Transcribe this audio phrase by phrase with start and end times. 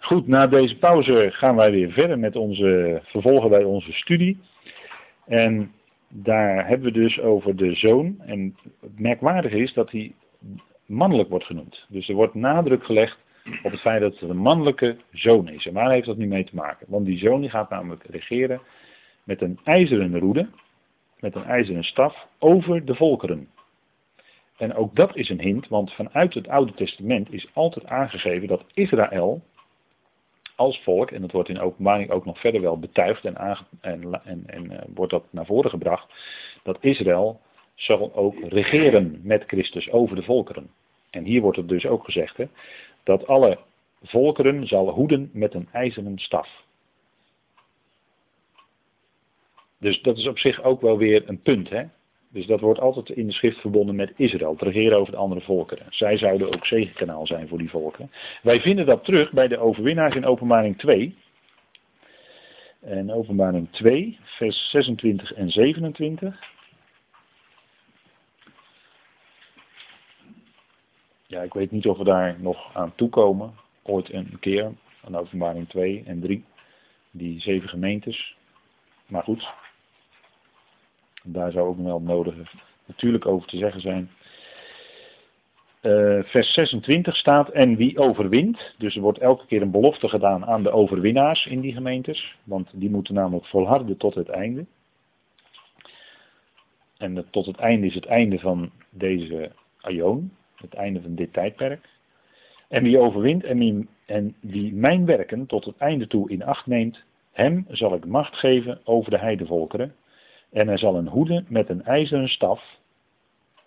[0.00, 4.38] Goed, na deze pauze gaan wij weer verder met onze, vervolgen bij onze studie.
[5.26, 5.72] En
[6.08, 8.16] daar hebben we dus over de zoon.
[8.20, 10.14] En het merkwaardige is dat hij
[10.86, 11.86] mannelijk wordt genoemd.
[11.88, 13.18] Dus er wordt nadruk gelegd
[13.62, 15.66] op het feit dat het een mannelijke zoon is.
[15.66, 16.86] En waar heeft dat nu mee te maken?
[16.88, 18.60] Want die zoon die gaat namelijk regeren
[19.24, 20.48] met een ijzeren roede,
[21.20, 23.48] met een ijzeren staf, over de volkeren.
[24.56, 28.64] En ook dat is een hint, want vanuit het Oude Testament is altijd aangegeven dat
[28.74, 29.42] Israël
[30.60, 33.36] als volk, en dat wordt in openbaring ook nog verder wel betuigd en,
[33.80, 36.12] en, en, en eh, wordt dat naar voren gebracht,
[36.62, 37.40] dat Israël
[37.74, 40.70] zal ook regeren met Christus over de volkeren.
[41.10, 42.44] En hier wordt het dus ook gezegd, hè,
[43.02, 43.58] dat alle
[44.02, 46.48] volkeren zal hoeden met een ijzeren staf.
[49.78, 51.70] Dus dat is op zich ook wel weer een punt.
[51.70, 51.84] Hè?
[52.32, 55.40] Dus dat wordt altijd in de schrift verbonden met Israël, het regeren over de andere
[55.40, 55.86] volkeren.
[55.90, 58.10] Zij zouden ook zegenkanaal zijn voor die volkeren.
[58.42, 61.16] Wij vinden dat terug bij de overwinnaars in openbaring 2.
[62.80, 66.38] En openbaring 2, vers 26 en 27.
[71.26, 73.54] Ja, ik weet niet of we daar nog aan toekomen.
[73.82, 74.72] Ooit een keer,
[75.04, 76.44] aan openbaring 2 en 3.
[77.10, 78.36] Die zeven gemeentes.
[79.06, 79.48] Maar goed,
[81.22, 82.42] daar zou ook nog wel het nodige
[82.86, 84.10] natuurlijk over te zeggen zijn.
[85.82, 90.46] Uh, vers 26 staat, en wie overwint, dus er wordt elke keer een belofte gedaan
[90.46, 94.66] aan de overwinnaars in die gemeentes, want die moeten namelijk volharden tot het einde.
[96.98, 101.88] En tot het einde is het einde van deze aion, het einde van dit tijdperk.
[102.68, 106.66] En wie overwint en wie, en wie mijn werken tot het einde toe in acht
[106.66, 109.94] neemt, hem zal ik macht geven over de heidevolkeren
[110.50, 112.78] en hij zal een hoede met een ijzeren staf.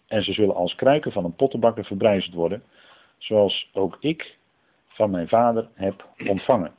[0.07, 2.63] En ze zullen als kruiken van een pottenbakker verbrijzeld worden.
[3.17, 4.37] Zoals ook ik
[4.87, 6.73] van mijn vader heb ontvangen.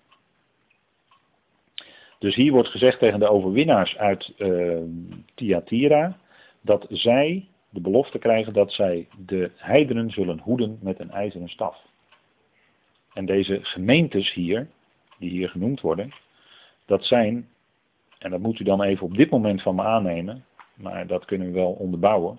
[2.19, 4.79] Dus hier wordt gezegd tegen de overwinnaars uit uh,
[5.35, 6.19] Thyatira.
[6.61, 11.77] Dat zij de belofte krijgen dat zij de heidenen zullen hoeden met een ijzeren staf.
[13.13, 14.69] En deze gemeentes hier,
[15.19, 16.14] die hier genoemd worden,
[16.87, 17.48] dat zijn
[18.24, 21.46] en dat moet u dan even op dit moment van me aannemen, maar dat kunnen
[21.46, 22.39] we wel onderbouwen.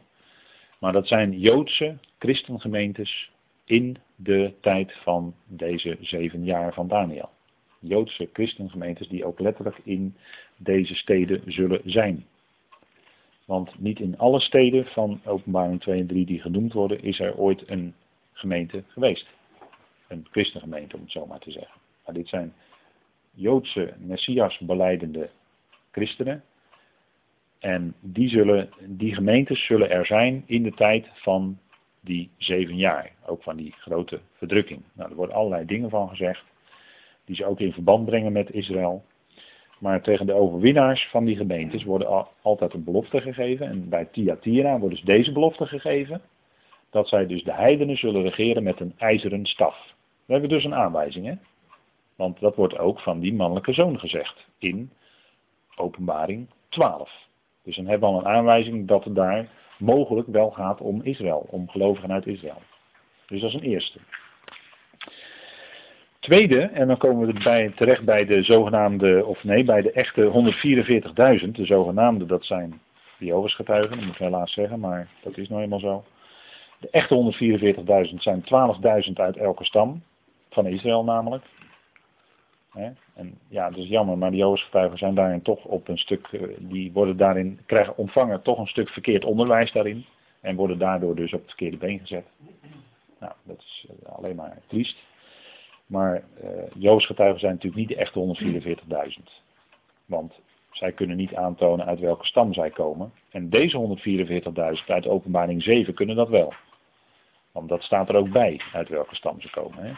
[0.79, 3.31] Maar dat zijn Joodse christengemeentes
[3.66, 7.29] in de tijd van deze zeven jaar van Daniel.
[7.79, 10.16] Joodse christengemeentes die ook letterlijk in
[10.57, 12.25] deze steden zullen zijn.
[13.45, 17.38] Want niet in alle steden van openbaring 2 en 3 die genoemd worden, is er
[17.38, 17.94] ooit een
[18.34, 19.28] gemeente geweest.
[20.07, 21.79] Een christengemeente om het zo maar te zeggen.
[22.06, 22.53] Maar dit zijn
[23.34, 25.29] Joodse Messias beleidende
[25.95, 26.44] christenen.
[27.59, 31.57] En die, zullen, die gemeentes zullen er zijn in de tijd van
[32.01, 33.11] die zeven jaar.
[33.25, 34.81] Ook van die grote verdrukking.
[34.94, 36.44] Nou, er worden allerlei dingen van gezegd.
[37.25, 39.06] Die ze ook in verband brengen met Israël.
[39.79, 43.67] Maar tegen de overwinnaars van die gemeentes worden altijd een belofte gegeven.
[43.67, 46.22] En bij Thyatira wordt dus deze belofte gegeven.
[46.89, 49.94] Dat zij dus de heidenen zullen regeren met een ijzeren staf.
[50.25, 51.33] We hebben dus een aanwijzing, hè?
[52.16, 54.47] Want dat wordt ook van die mannelijke zoon gezegd.
[54.57, 54.91] In
[55.75, 57.12] openbaring 12.
[57.63, 59.47] Dus dan hebben we al een aanwijzing dat het daar
[59.78, 62.62] mogelijk wel gaat om Israël, om gelovigen uit Israël.
[63.28, 64.00] Dus dat is een eerste.
[66.19, 70.31] Tweede, en dan komen we bij, terecht bij de zogenaamde, of nee, bij de echte
[71.44, 71.52] 144.000.
[71.52, 72.81] De zogenaamde, dat zijn
[73.18, 76.03] Jehovah's dat moet ik helaas zeggen, maar dat is nou eenmaal zo.
[76.80, 77.34] De echte
[78.09, 78.44] 144.000 zijn
[79.07, 80.03] 12.000 uit elke stam,
[80.50, 81.44] van Israël namelijk.
[83.13, 86.41] En ja, dat is jammer, maar de Joods-getuigen zijn daarin toch op een stuk, eh,
[86.59, 90.06] die worden daarin, krijgen ontvangen toch een stuk verkeerd onderwijs daarin.
[90.41, 92.25] En worden daardoor dus op het verkeerde been gezet.
[93.19, 94.97] Nou, dat is eh, alleen maar triest.
[95.86, 98.38] Maar uh, Joods-getuigen zijn natuurlijk niet de echte
[99.18, 99.24] 144.000.
[100.06, 100.34] Want
[100.72, 103.12] zij kunnen niet aantonen uit welke stam zij komen.
[103.31, 103.97] En deze
[104.80, 106.53] 144.000 uit openbaring 7 kunnen dat wel.
[107.52, 109.84] Want dat staat er ook bij, uit welke stam ze komen.
[109.84, 109.94] Hè?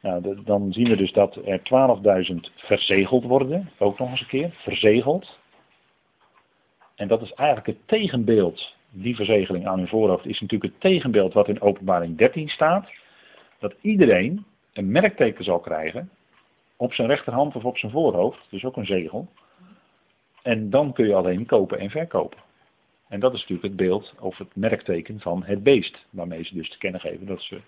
[0.00, 1.60] Nou, dan zien we dus dat er
[2.32, 5.38] 12.000 verzegeld worden, ook nog eens een keer, verzegeld.
[6.94, 11.32] En dat is eigenlijk het tegenbeeld, die verzegeling aan hun voorhoofd, is natuurlijk het tegenbeeld
[11.32, 12.88] wat in openbaring 13 staat.
[13.58, 16.10] Dat iedereen een merkteken zal krijgen,
[16.76, 19.28] op zijn rechterhand of op zijn voorhoofd, dus ook een zegel.
[20.42, 22.38] En dan kun je alleen kopen en verkopen.
[23.08, 26.70] En dat is natuurlijk het beeld of het merkteken van het beest, waarmee ze dus
[26.70, 27.60] te kennen geven dat ze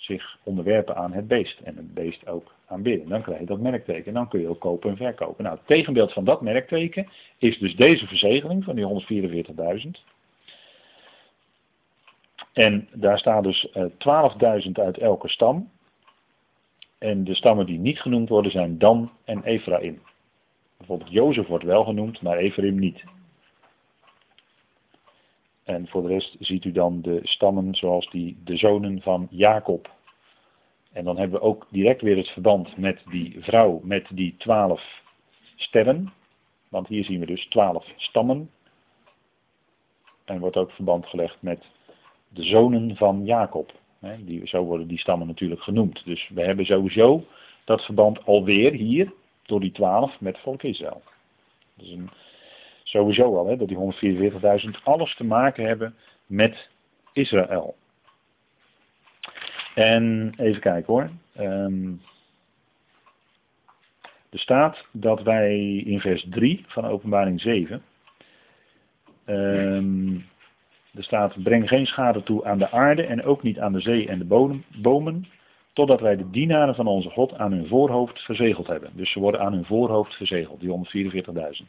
[0.00, 3.08] zich onderwerpen aan het beest en het beest ook aanbidden.
[3.08, 5.44] Dan krijg je dat merkteken en dan kun je ook kopen en verkopen.
[5.44, 7.08] Nou, het tegenbeeld van dat merkteken
[7.38, 9.44] is dus deze verzegeling van die
[9.84, 9.90] 144.000.
[12.52, 15.70] En daar staan dus 12.000 eh, uit elke stam.
[16.98, 20.02] En de stammen die niet genoemd worden zijn Dan en Ephraim.
[20.76, 23.04] Bijvoorbeeld Jozef wordt wel genoemd, maar Ephraim niet.
[25.70, 29.90] En voor de rest ziet u dan de stammen zoals die, de zonen van Jacob.
[30.92, 35.02] En dan hebben we ook direct weer het verband met die vrouw, met die twaalf
[35.56, 36.12] sterren.
[36.68, 38.50] Want hier zien we dus twaalf stammen.
[40.24, 41.64] En wordt ook verband gelegd met
[42.28, 43.72] de zonen van Jacob.
[44.18, 46.04] Die, zo worden die stammen natuurlijk genoemd.
[46.04, 47.24] Dus we hebben sowieso
[47.64, 49.12] dat verband alweer hier,
[49.42, 51.02] door die twaalf, met volk Israël.
[52.90, 55.94] Sowieso al, hè, dat die 144.000 alles te maken hebben
[56.26, 56.68] met
[57.12, 57.76] Israël.
[59.74, 61.10] En even kijken hoor.
[61.38, 62.00] Um,
[64.30, 67.82] er staat dat wij in vers 3 van openbaring 7.
[69.26, 70.24] Um,
[70.94, 74.08] er staat, breng geen schade toe aan de aarde en ook niet aan de zee
[74.08, 75.26] en de bomen,
[75.72, 78.90] totdat wij de dienaren van onze God aan hun voorhoofd verzegeld hebben.
[78.94, 81.66] Dus ze worden aan hun voorhoofd verzegeld, die 144.000.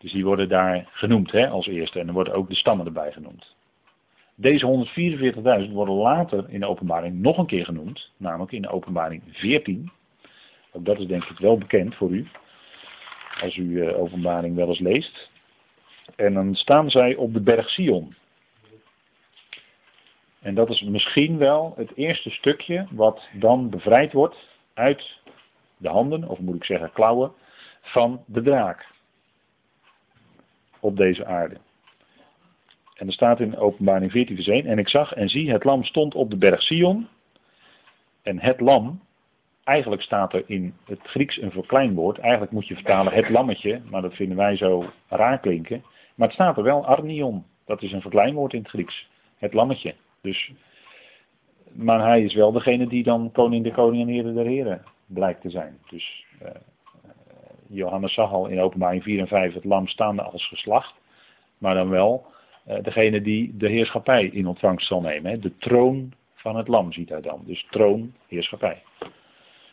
[0.00, 3.12] Dus die worden daar genoemd hè, als eerste en er worden ook de stammen erbij
[3.12, 3.54] genoemd.
[4.34, 4.86] Deze
[5.66, 9.90] 144.000 worden later in de openbaring nog een keer genoemd, namelijk in de openbaring 14.
[10.72, 12.28] Ook dat is denk ik wel bekend voor u,
[13.40, 15.30] als u uh, openbaring wel eens leest.
[16.16, 18.14] En dan staan zij op de berg Sion.
[20.40, 24.36] En dat is misschien wel het eerste stukje wat dan bevrijd wordt
[24.74, 25.20] uit
[25.76, 27.32] de handen, of moet ik zeggen klauwen,
[27.80, 28.86] van de draak.
[30.80, 31.56] Op deze aarde.
[32.94, 35.84] En er staat in openbaring 14 vers 1, en ik zag en zie, het lam
[35.84, 37.08] stond op de berg Sion.
[38.22, 39.00] En het lam,
[39.64, 42.18] eigenlijk staat er in het Grieks een verkleinwoord.
[42.18, 45.84] Eigenlijk moet je vertalen het lammetje, maar dat vinden wij zo raar klinken.
[46.14, 47.44] Maar het staat er wel arnion.
[47.66, 49.08] Dat is een verkleinwoord in het Grieks.
[49.38, 49.94] Het lammetje.
[50.20, 50.52] Dus,
[51.72, 55.40] maar hij is wel degene die dan koning de koning en heren der heren blijkt
[55.40, 55.78] te zijn.
[55.90, 56.48] Dus uh,
[57.72, 60.94] Johannes zag al in openbaring 4 en 5 het lam staande als geslacht.
[61.58, 62.26] Maar dan wel
[62.68, 65.40] uh, degene die de heerschappij in ontvangst zal nemen.
[65.40, 67.42] De troon van het lam ziet hij dan.
[67.44, 68.82] Dus troon, heerschappij.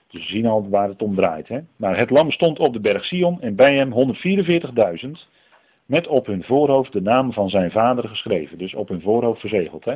[0.08, 1.48] Dus we zien al waar het om draait.
[1.48, 1.60] Hè.
[1.76, 4.16] Maar het lam stond op de berg Sion en bij hem
[5.06, 5.10] 144.000
[5.86, 8.58] met op hun voorhoofd de naam van zijn vader geschreven.
[8.58, 9.86] Dus op hun voorhoofd verzegeld.
[9.86, 9.96] Hè?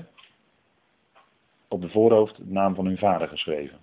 [1.67, 3.77] Op de voorhoofd de naam van hun vader geschreven.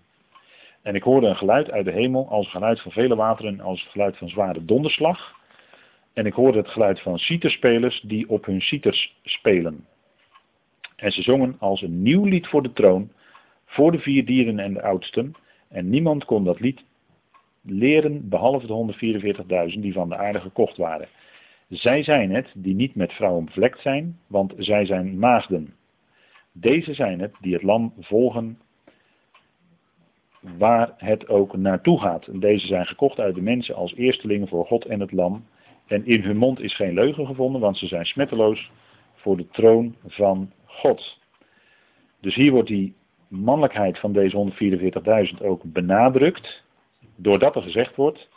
[0.83, 3.91] En ik hoorde een geluid uit de hemel als geluid van vele wateren, als het
[3.91, 5.37] geluid van zware donderslag.
[6.13, 9.87] En ik hoorde het geluid van citerspelers die op hun citers spelen.
[10.97, 13.11] En ze zongen als een nieuw lied voor de troon,
[13.65, 15.35] voor de vier dieren en de oudsten.
[15.69, 16.85] En niemand kon dat lied
[17.63, 21.09] leren behalve de 144.000 die van de aarde gekocht waren.
[21.69, 25.75] Zij zijn het die niet met vrouwen bevlekt zijn, want zij zijn maagden.
[26.53, 28.59] Deze zijn het die het lam volgen
[30.59, 32.27] waar het ook naartoe gaat.
[32.27, 35.45] En deze zijn gekocht uit de mensen als eerstelingen voor God en het lam.
[35.87, 38.71] En in hun mond is geen leugen gevonden, want ze zijn smetteloos
[39.15, 41.19] voor de troon van God.
[42.21, 42.95] Dus hier wordt die
[43.29, 44.53] mannelijkheid van deze
[45.35, 46.65] 144.000 ook benadrukt,
[47.17, 48.29] doordat er gezegd wordt,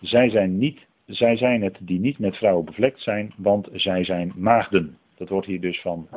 [0.00, 4.32] zij zijn niet zij zijn het die niet met vrouwen bevlekt zijn, want zij zijn
[4.36, 4.98] maagden.
[5.16, 6.08] Dat wordt hier dus van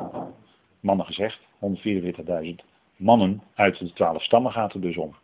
[0.80, 2.64] mannen gezegd, 144.000
[2.98, 5.14] mannen uit de twaalf stammen gaat er dus om.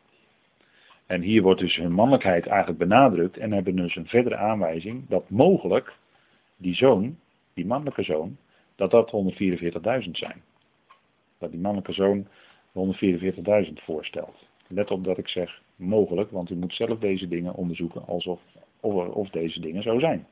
[1.07, 5.31] En hier wordt dus hun mannelijkheid eigenlijk benadrukt en hebben dus een verdere aanwijzing dat
[5.31, 5.97] mogelijk
[6.57, 7.19] die zoon,
[7.55, 8.37] die mannelijke zoon,
[8.77, 9.13] dat dat
[10.05, 10.43] 144.000 zijn.
[11.39, 12.27] Dat die mannelijke zoon
[13.67, 14.47] 144.000 voorstelt.
[14.67, 18.41] Let op dat ik zeg mogelijk, want u moet zelf deze dingen onderzoeken alsof
[18.81, 20.27] of, of deze dingen zo zijn.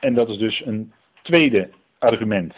[0.00, 0.92] En dat is dus een
[1.26, 2.54] tweede argument.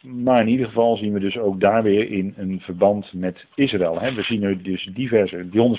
[0.00, 4.14] Maar in ieder geval zien we dus ook daar weer in een verband met Israël.
[4.14, 5.78] We zien nu dus diverse, die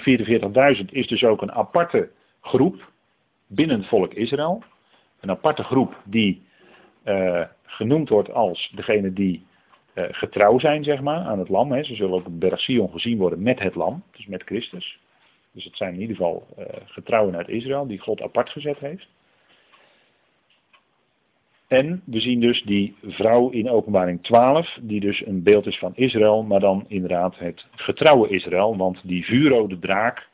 [0.80, 2.10] 144.000 is dus ook een aparte
[2.42, 2.92] groep
[3.48, 4.64] binnen het volk Israël.
[5.20, 6.42] Een aparte groep die
[7.06, 9.46] uh, genoemd wordt als degene die
[9.94, 11.84] uh, getrouw zijn, zeg maar, aan het lam.
[11.84, 15.00] Ze zullen op berg gezien worden met het lam, dus met Christus.
[15.52, 19.08] Dus het zijn in ieder geval uh, getrouwen uit Israël, die God apart gezet heeft.
[21.68, 25.96] En we zien dus die vrouw in openbaring 12, die dus een beeld is van
[25.96, 28.78] Israël, maar dan inderdaad het getrouwe Israël.
[28.78, 30.30] Want die vuurrode draak,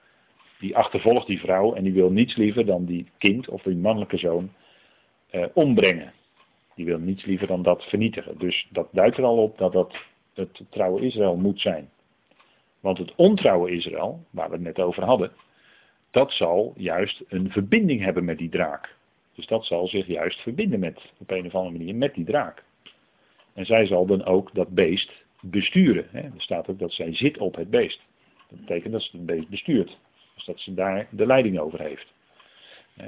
[0.59, 4.17] die achtervolgt die vrouw en die wil niets liever dan die kind of die mannelijke
[4.17, 4.51] zoon
[5.31, 6.13] uh, ombrengen.
[6.75, 8.37] Die wil niets liever dan dat vernietigen.
[8.37, 9.95] Dus dat duidt er al op dat dat
[10.33, 11.89] het trouwe Israël moet zijn.
[12.79, 15.31] Want het ontrouwe Israël, waar we het net over hadden,
[16.11, 18.95] dat zal juist een verbinding hebben met die draak.
[19.35, 22.63] Dus dat zal zich juist verbinden met, op een of andere manier, met die draak.
[23.53, 25.11] En zij zal dan ook dat beest
[25.41, 26.07] besturen.
[26.11, 26.21] Hè.
[26.21, 28.01] Er staat ook dat zij zit op het beest.
[28.49, 29.97] Dat betekent dat ze het beest bestuurt.
[30.35, 32.13] Dus dat ze daar de leiding over heeft.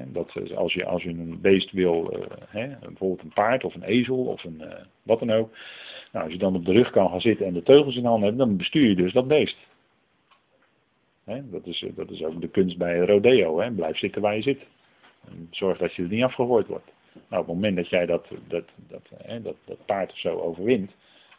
[0.05, 2.11] Dat als je, als je een beest wil,
[2.51, 5.57] eh, bijvoorbeeld een paard of een ezel of een, eh, wat dan ook.
[6.11, 8.25] Nou, als je dan op de rug kan gaan zitten en de teugels in handen
[8.25, 9.57] hebt, dan bestuur je dus dat beest.
[11.25, 13.71] Dat, is, dat is ook de kunst bij rodeo.
[13.75, 14.59] Blijf zitten waar je zit.
[15.27, 16.91] En zorg dat je er niet afgegooid wordt.
[17.13, 19.01] Nou, op het moment dat jij dat, dat, dat,
[19.43, 20.91] dat, dat paard of zo overwint,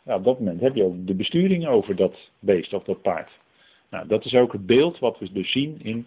[0.02, 3.30] nou, op dat moment heb je ook de besturing over dat beest of dat paard.
[3.90, 6.06] Nou, dat is ook het beeld wat we dus zien in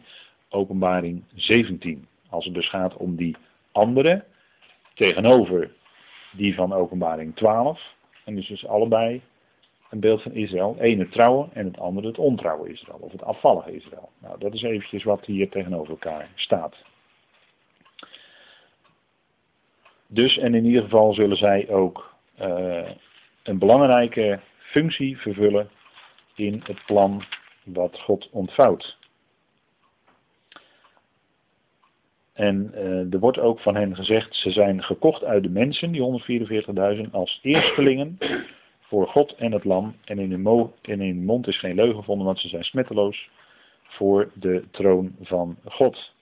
[0.49, 2.07] openbaring 17.
[2.29, 3.35] Als het dus gaat om die
[3.71, 4.23] andere
[4.93, 5.71] tegenover
[6.31, 7.95] die van openbaring 12.
[8.25, 9.21] En dus, dus allebei
[9.89, 10.73] een beeld van Israël.
[10.73, 12.99] Het ene trouwe en het andere het ontrouwe Israël.
[12.99, 14.09] Of het afvallige Israël.
[14.19, 16.75] Nou, dat is eventjes wat hier tegenover elkaar staat.
[20.11, 22.89] Dus, en in ieder geval zullen zij ook uh,
[23.43, 25.69] een belangrijke functie vervullen
[26.35, 27.23] in het plan
[27.63, 28.97] wat God ontvouwt.
[32.33, 37.03] En uh, er wordt ook van hen gezegd, ze zijn gekocht uit de mensen, die
[37.05, 38.17] 144.000, als eerstelingen
[38.79, 39.95] voor God en het lam.
[40.05, 43.29] En in hun, in hun mond is geen leugen gevonden, want ze zijn smetteloos
[43.83, 46.13] voor de troon van God.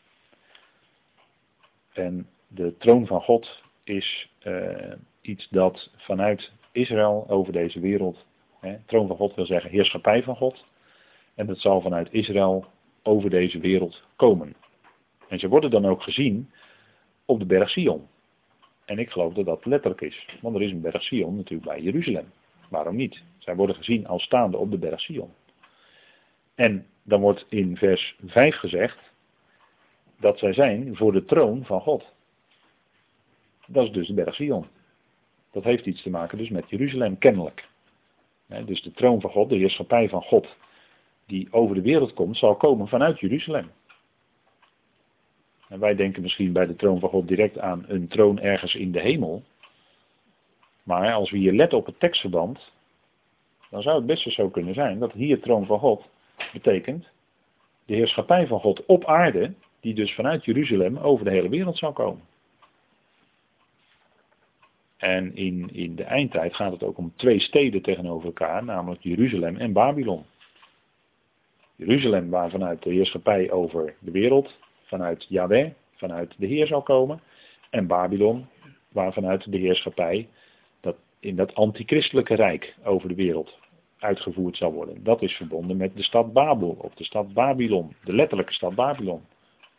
[1.94, 8.25] En de troon van God is uh, iets dat vanuit Israël over deze wereld,
[8.60, 10.65] hè, troon van God wil zeggen heerschappij van God.
[11.36, 12.65] En dat zal vanuit Israël
[13.03, 14.56] over deze wereld komen.
[15.27, 16.51] En ze worden dan ook gezien
[17.25, 18.08] op de berg Sion.
[18.86, 20.27] En ik geloof dat dat letterlijk is.
[20.41, 22.32] Want er is een berg Sion natuurlijk bij Jeruzalem.
[22.70, 23.24] Waarom niet?
[23.38, 25.29] Zij worden gezien als staande op de berg Sion.
[26.56, 29.00] En dan wordt in vers 5 gezegd
[30.20, 32.15] dat zij zijn voor de troon van God.
[33.67, 34.65] Dat is dus de berg Sion.
[35.51, 37.67] Dat heeft iets te maken dus met Jeruzalem kennelijk.
[38.65, 40.55] Dus de troon van God, de heerschappij van God,
[41.25, 43.71] die over de wereld komt, zal komen vanuit Jeruzalem.
[45.69, 48.91] En wij denken misschien bij de troon van God direct aan een troon ergens in
[48.91, 49.43] de hemel.
[50.83, 52.71] Maar als we hier letten op het tekstverband,
[53.69, 56.09] dan zou het best zo kunnen zijn dat hier troon van God
[56.53, 57.07] betekent
[57.86, 61.93] de heerschappij van God op aarde, die dus vanuit Jeruzalem over de hele wereld zou
[61.93, 62.21] komen.
[64.97, 69.57] En in, in de eindtijd gaat het ook om twee steden tegenover elkaar, namelijk Jeruzalem
[69.57, 70.25] en Babylon.
[71.75, 77.21] Jeruzalem waar vanuit de heerschappij over de wereld vanuit Yahweh, vanuit de Heer zal komen.
[77.69, 78.47] En Babylon,
[78.91, 80.27] waar vanuit de heerschappij
[80.81, 83.59] dat in dat antichristelijke rijk over de wereld
[83.99, 85.03] uitgevoerd zal worden.
[85.03, 89.21] Dat is verbonden met de stad Babel, of de stad Babylon, de letterlijke stad Babylon.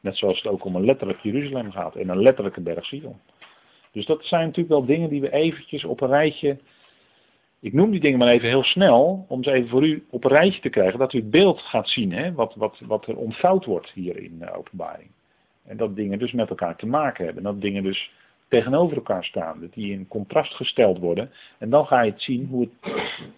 [0.01, 3.21] Net zoals het ook om een letterlijk Jeruzalem gaat en een letterlijke berg Sion.
[3.93, 6.59] Dus dat zijn natuurlijk wel dingen die we eventjes op een rijtje
[7.61, 10.31] ik noem die dingen maar even heel snel, om ze even voor u op een
[10.31, 13.65] rijtje te krijgen, dat u het beeld gaat zien, hè, wat, wat, wat er ontvouwd
[13.65, 15.11] wordt hier in de openbaring.
[15.65, 18.11] En dat dingen dus met elkaar te maken hebben, dat dingen dus
[18.49, 21.31] tegenover elkaar staan, dat die in contrast gesteld worden.
[21.59, 22.93] En dan ga je het zien hoe het,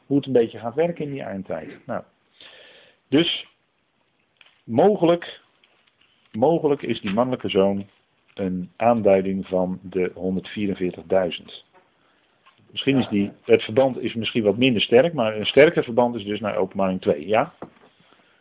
[0.06, 1.86] hoe het een beetje gaat werken in die eindtijd.
[1.86, 2.02] Nou,
[3.08, 3.46] dus
[4.64, 5.40] mogelijk,
[6.32, 7.86] mogelijk is die mannelijke zoon
[8.34, 11.68] een aanduiding van de 144.000.
[12.70, 16.24] Misschien is die, het verband is misschien wat minder sterk, maar een sterker verband is
[16.24, 17.26] dus naar openbaring 2.
[17.26, 17.54] Ja?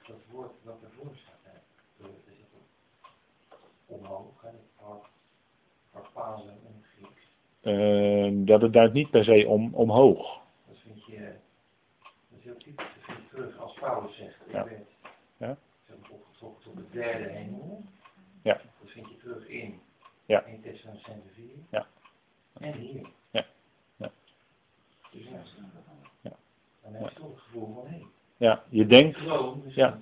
[0.07, 2.05] Dat woord wat ervoor staat, hè,
[3.85, 4.49] omhoog, hè,
[5.91, 6.05] het
[6.95, 7.31] Grieks.
[7.61, 10.39] Uh, dat het duidt niet per se om, omhoog.
[10.67, 11.33] Dat vind je,
[12.29, 14.63] dat is heel typisch, dat vind je terug als Paulus zegt, ik ja.
[14.63, 14.87] werd
[15.37, 15.57] ja.
[16.09, 17.83] opgetrokken tot de derde hemel.
[18.43, 18.61] Ja.
[18.99, 19.79] Vind je terug in
[20.25, 20.43] ja.
[20.43, 21.45] 1 Thessalonicense 4.
[21.71, 21.87] Ja.
[22.59, 23.01] En hier.
[23.31, 23.45] Ja.
[23.97, 24.11] Ja.
[25.11, 25.41] Dus ja,
[26.21, 26.31] Ja.
[26.83, 28.05] dan heb je toch het gevoel van, hé, hey,
[28.37, 29.99] Ja, je denkt, gewoon, dus Ja.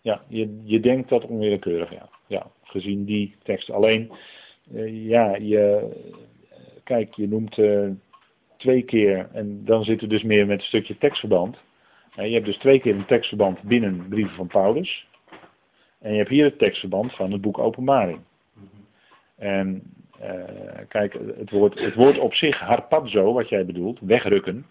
[0.00, 2.08] ja, je, je denkt dat onwillekeurig, ja.
[2.26, 3.70] Ja, gezien die tekst.
[3.70, 4.12] Alleen,
[4.74, 5.90] eh, ja, je,
[6.84, 7.88] kijk, je noemt eh,
[8.56, 11.56] twee keer, en dan zit er dus meer met een stukje tekstverband.
[12.14, 15.07] Eh, je hebt dus twee keer een tekstverband binnen brieven van Paulus.
[16.00, 18.20] En je hebt hier het tekstverband van het boek Openbaring.
[19.36, 19.82] En
[20.20, 20.42] eh,
[20.88, 24.66] kijk, het woord, het woord op zich, harpazo, wat jij bedoelt, wegrukken.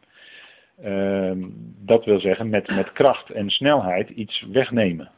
[0.81, 1.45] ehm,
[1.85, 5.11] dat wil zeggen met, met kracht en snelheid iets wegnemen.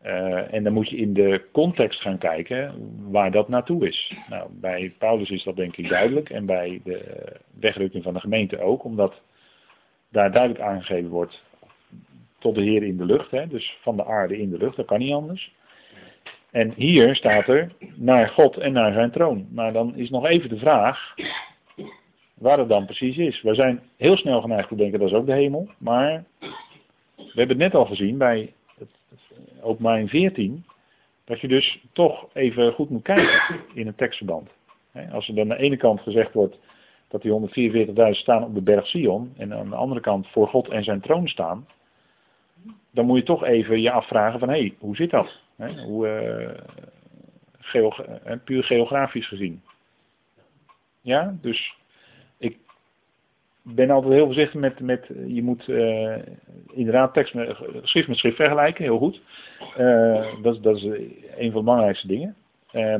[0.00, 2.74] Eh, en dan moet je in de context gaan kijken
[3.10, 4.14] waar dat naartoe is.
[4.28, 7.26] Nou, bij Paulus is dat denk ik duidelijk en bij de
[7.60, 9.20] wegrukking van de gemeente ook, omdat
[10.08, 11.42] daar duidelijk aangegeven wordt
[12.44, 14.86] tot de Heer in de lucht, hè, dus van de aarde in de lucht, dat
[14.86, 15.54] kan niet anders.
[16.50, 19.46] En hier staat er naar God en naar zijn troon.
[19.50, 21.14] Maar dan is nog even de vraag
[22.34, 23.42] waar het dan precies is.
[23.42, 25.68] We zijn heel snel geneigd te denken dat is ook de hemel.
[25.78, 26.24] Maar
[27.16, 28.88] we hebben het net al gezien bij het,
[29.60, 30.64] openbaring 14.
[31.24, 34.48] Dat je dus toch even goed moet kijken in het tekstverband.
[35.12, 36.58] Als er dan aan de ene kant gezegd wordt
[37.08, 37.32] dat die
[37.86, 39.32] 144.000 staan op de berg Sion.
[39.36, 41.66] En aan de andere kant voor God en zijn troon staan.
[42.90, 45.40] Dan moet je toch even je afvragen van hé, hey, hoe zit dat?
[45.84, 46.06] Hoe,
[47.74, 49.62] uh, puur geografisch gezien.
[51.00, 51.76] Ja, dus
[52.38, 52.56] ik
[53.62, 56.16] ben altijd heel voorzichtig met, met je moet uh,
[56.72, 59.20] inderdaad tekst met, schrift met schrift vergelijken, heel goed.
[59.78, 60.82] Uh, dat, dat is
[61.36, 62.36] een van de belangrijkste dingen.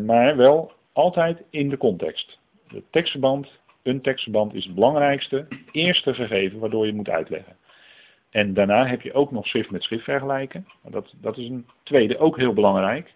[0.06, 2.38] maar wel altijd in de context.
[2.66, 3.48] Het tekstverband,
[3.82, 7.56] een tekstverband is het belangrijkste, eerste gegeven waardoor je moet uitleggen.
[8.34, 10.66] En daarna heb je ook nog schrift met schrift vergelijken.
[10.82, 13.14] Dat, dat is een tweede, ook heel belangrijk.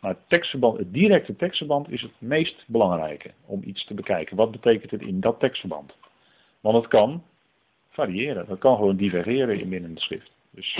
[0.00, 4.36] Maar het, tekstverband, het directe tekstverband is het meest belangrijke om iets te bekijken.
[4.36, 5.96] Wat betekent het in dat tekstverband?
[6.60, 7.22] Want het kan
[7.90, 8.46] variëren.
[8.46, 10.30] Dat kan gewoon divergeren in binnen de schrift.
[10.50, 10.78] Dus,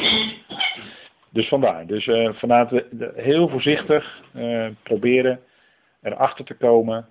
[1.31, 1.87] dus vandaar.
[1.87, 5.41] Dus uh, vanuit heel voorzichtig uh, proberen
[6.03, 7.07] erachter te komen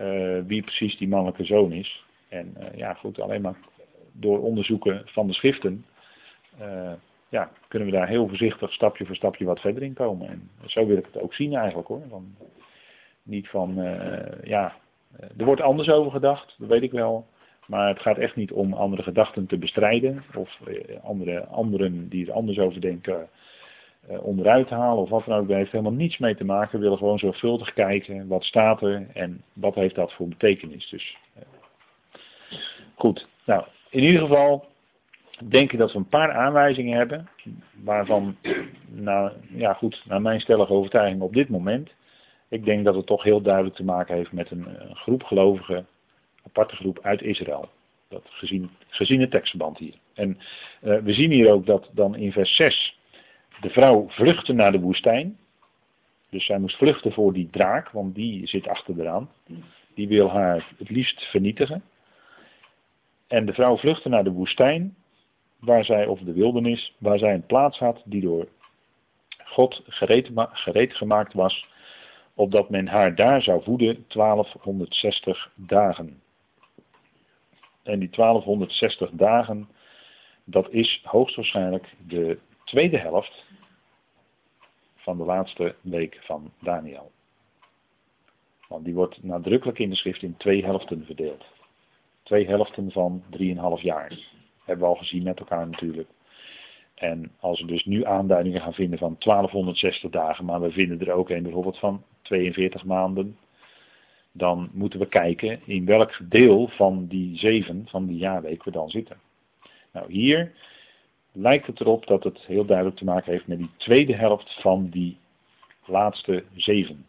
[0.00, 2.04] uh, wie precies die mannelijke zoon is.
[2.28, 3.58] En ja, goed, alleen maar
[4.12, 5.84] door onderzoeken van de schriften
[6.60, 6.92] uh,
[7.28, 10.28] ja, kunnen we daar heel voorzichtig stapje voor stapje wat verder in komen.
[10.28, 12.02] En zo wil ik het ook zien eigenlijk hoor.
[13.22, 14.76] Niet van, uh, ja,
[15.16, 17.26] eh, er wordt anders over gedacht, dat weet ik wel.
[17.66, 20.24] Maar het gaat echt niet om andere gedachten te bestrijden.
[20.34, 20.58] Of
[21.02, 23.28] andere, anderen die er anders over denken
[24.06, 25.48] onderuit halen of wat dan ook.
[25.48, 26.78] Daar heeft helemaal niets mee te maken.
[26.78, 30.88] We willen gewoon zorgvuldig kijken wat staat er en wat heeft dat voor betekenis.
[30.88, 31.16] Dus
[32.94, 34.66] goed, nou in ieder geval
[35.44, 37.28] denk ik dat we een paar aanwijzingen hebben,
[37.84, 38.36] waarvan,
[38.88, 41.90] nou, ja goed, naar mijn stellige overtuiging op dit moment,
[42.48, 45.86] ik denk dat het toch heel duidelijk te maken heeft met een, groep gelovigen,
[46.46, 47.68] aparte groep uit Israël.
[48.08, 49.94] Dat gezien, gezien het tekstverband hier.
[50.14, 50.38] En
[50.82, 52.98] uh, we zien hier ook dat dan in vers 6
[53.60, 55.38] de vrouw vluchtte naar de woestijn.
[56.30, 59.30] Dus zij moest vluchten voor die draak, want die zit achter eraan.
[59.94, 61.82] Die wil haar het liefst vernietigen.
[63.26, 64.96] En de vrouw vluchtte naar de woestijn
[65.58, 68.48] waar zij, of de wildernis, waar zij een plaats had die door
[69.44, 71.66] God gereed, gereed gemaakt was,
[72.34, 76.22] opdat men haar daar zou voeden 1260 dagen.
[77.82, 79.68] En die 1260 dagen,
[80.44, 83.44] dat is hoogstwaarschijnlijk de tweede helft
[84.96, 87.12] van de laatste week van Daniel.
[88.68, 91.44] Want die wordt nadrukkelijk in de schrift in twee helften verdeeld.
[92.22, 94.37] Twee helften van 3,5 jaar
[94.68, 96.08] hebben we al gezien met elkaar natuurlijk.
[96.94, 101.12] En als we dus nu aanduidingen gaan vinden van 1260 dagen, maar we vinden er
[101.12, 103.36] ook een bijvoorbeeld van 42 maanden,
[104.32, 108.90] dan moeten we kijken in welk deel van die zeven, van die jaarweek we dan
[108.90, 109.16] zitten.
[109.92, 110.52] Nou, hier
[111.32, 114.88] lijkt het erop dat het heel duidelijk te maken heeft met die tweede helft van
[114.88, 115.16] die
[115.84, 117.06] laatste zeven.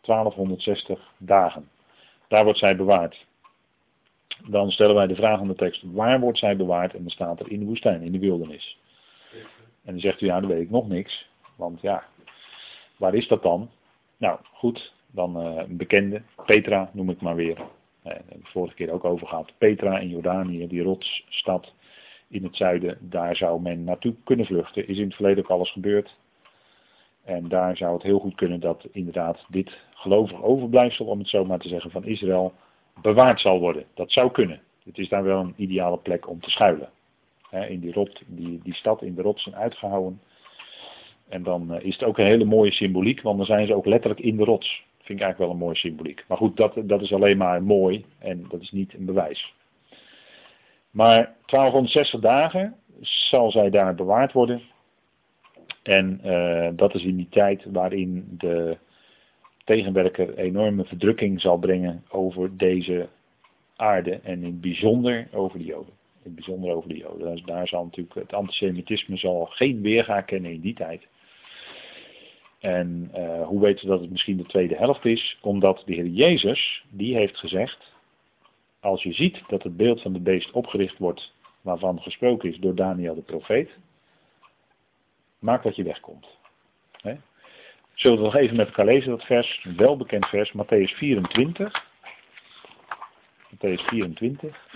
[0.00, 1.68] 1260 dagen.
[2.28, 3.26] Daar wordt zij bewaard
[4.48, 6.94] dan stellen wij de vraag aan de tekst, waar wordt zij bewaard?
[6.94, 8.78] En dan staat er in de woestijn, in de wildernis.
[9.84, 11.28] En dan zegt u, ja, dan weet ik nog niks.
[11.56, 12.04] Want ja,
[12.96, 13.70] waar is dat dan?
[14.16, 17.58] Nou, goed, dan uh, een bekende, Petra noem ik maar weer.
[17.58, 17.64] Uh,
[18.04, 19.52] daar heb ik vorige keer ook over gehad.
[19.58, 21.72] Petra in Jordanië, die rotsstad
[22.28, 24.88] in het zuiden, daar zou men naartoe kunnen vluchten.
[24.88, 26.16] Is in het verleden ook alles gebeurd.
[27.24, 31.44] En daar zou het heel goed kunnen dat inderdaad dit gelovig overblijfsel, om het zo
[31.44, 32.52] maar te zeggen, van Israël
[33.02, 33.84] bewaard zal worden.
[33.94, 34.60] Dat zou kunnen.
[34.84, 36.88] Het is daar wel een ideale plek om te schuilen.
[37.68, 40.20] in die, rot, die, die stad in de rotsen uitgehouden.
[41.30, 43.86] En dan eh, is het ook een hele mooie symboliek, want dan zijn ze ook
[43.86, 44.84] letterlijk in de rots.
[44.96, 46.24] Vind ik eigenlijk wel een mooie symboliek.
[46.28, 49.54] Maar goed, dat, dat is alleen maar mooi en dat is niet een bewijs.
[50.90, 54.62] Maar 1260 dagen zal zij daar bewaard worden.
[55.82, 58.78] En uh, dat is in die tijd waarin de
[59.70, 63.08] tegenwerker enorme verdrukking zal brengen over deze
[63.76, 65.92] aarde en in bijzonder over de Joden.
[65.92, 67.46] In het bijzonder over de Joden.
[67.46, 71.06] Daar zal natuurlijk het antisemitisme zal geen weerga kennen in die tijd.
[72.58, 75.38] En uh, hoe weten we dat het misschien de tweede helft is?
[75.42, 77.92] Omdat de Heer Jezus, die heeft gezegd,
[78.80, 82.74] als je ziet dat het beeld van de beest opgericht wordt, waarvan gesproken is door
[82.74, 83.70] Daniel de profeet,
[85.38, 86.26] maak dat je wegkomt.
[88.00, 91.84] Zullen we nog even met elkaar lezen, dat vers, een welbekend vers, Matthäus 24.
[93.50, 94.66] Matthäus 24.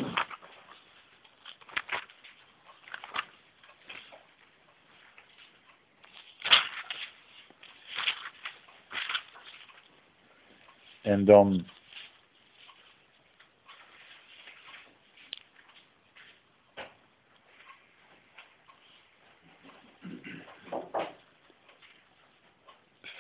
[11.03, 11.67] En dan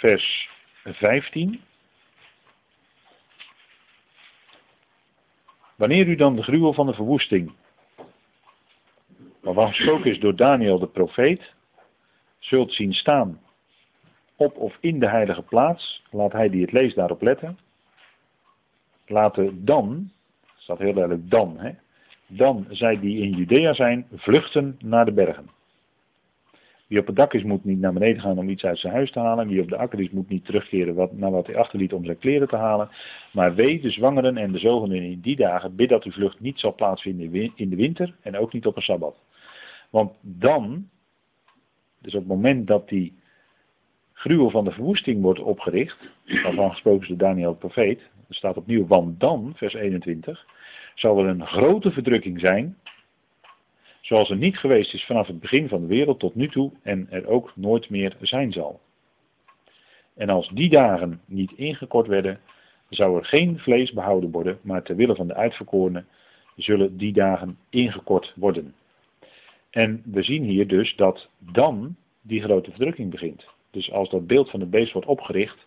[0.04, 0.50] vers
[0.84, 1.60] 15.
[5.76, 7.52] Wanneer u dan de gruwel van de verwoesting,
[9.40, 11.54] waarvan gesproken is door Daniel de profeet,
[12.38, 13.40] zult zien staan
[14.36, 17.58] op of in de heilige plaats, laat hij die het leest daarop letten.
[19.06, 20.12] Laten dan,
[20.56, 21.70] staat heel duidelijk dan, hè,
[22.26, 25.50] dan zij die in Judea zijn, vluchten naar de bergen.
[26.86, 29.10] Wie op het dak is, moet niet naar beneden gaan om iets uit zijn huis
[29.10, 29.48] te halen.
[29.48, 32.18] Wie op de akker is, moet niet terugkeren wat, naar wat hij achterliet om zijn
[32.18, 32.88] kleren te halen.
[33.32, 36.60] Maar wee de zwangeren en de zogenen in die dagen, bid dat uw vlucht niet
[36.60, 39.16] zal plaatsvinden in de winter en ook niet op een sabbat.
[39.90, 40.88] Want dan,
[42.00, 43.18] dus op het moment dat die
[44.12, 45.98] gruwel van de verwoesting wordt opgericht,
[46.42, 50.46] waarvan gesproken is door Daniel de profeet, er staat opnieuw, want dan, vers 21,
[50.94, 52.76] zal er een grote verdrukking zijn
[54.04, 57.06] zoals er niet geweest is vanaf het begin van de wereld tot nu toe en
[57.10, 58.80] er ook nooit meer zijn zal.
[60.14, 62.40] En als die dagen niet ingekort werden,
[62.88, 66.06] zou er geen vlees behouden worden, maar ter wille van de uitverkorenen
[66.56, 68.74] zullen die dagen ingekort worden.
[69.70, 73.46] En we zien hier dus dat dan die grote verdrukking begint.
[73.70, 75.66] Dus als dat beeld van het beest wordt opgericht,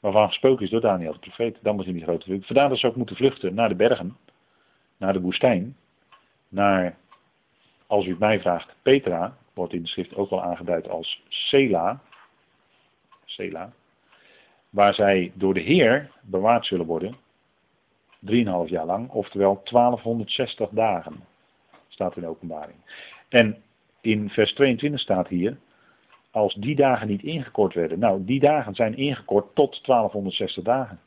[0.00, 2.46] waarvan gesproken is door Daniel de profeet, dan begint die grote verdrukking.
[2.46, 4.16] Vandaar dat ze ook moeten vluchten naar de bergen,
[4.96, 5.76] naar de woestijn,
[6.48, 6.96] naar
[7.88, 12.00] als u mij vraagt, Petra wordt in de schrift ook wel aangeduid als Sela,
[13.24, 13.72] Sela,
[14.70, 17.16] waar zij door de Heer bewaard zullen worden,
[18.20, 18.30] 3,5
[18.66, 21.24] jaar lang, oftewel 1260 dagen,
[21.88, 22.78] staat in de openbaring.
[23.28, 23.62] En
[24.00, 25.58] in vers 22 staat hier,
[26.30, 27.98] als die dagen niet ingekort werden.
[27.98, 31.00] Nou, die dagen zijn ingekort tot 1260 dagen.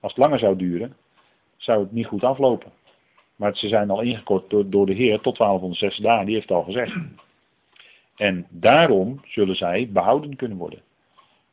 [0.00, 0.96] Als het langer zou duren,
[1.56, 2.72] zou het niet goed aflopen.
[3.36, 6.56] Maar ze zijn al ingekort door, door de Heer tot 1260 dagen, die heeft het
[6.56, 6.94] al gezegd.
[8.16, 10.82] En daarom zullen zij behouden kunnen worden.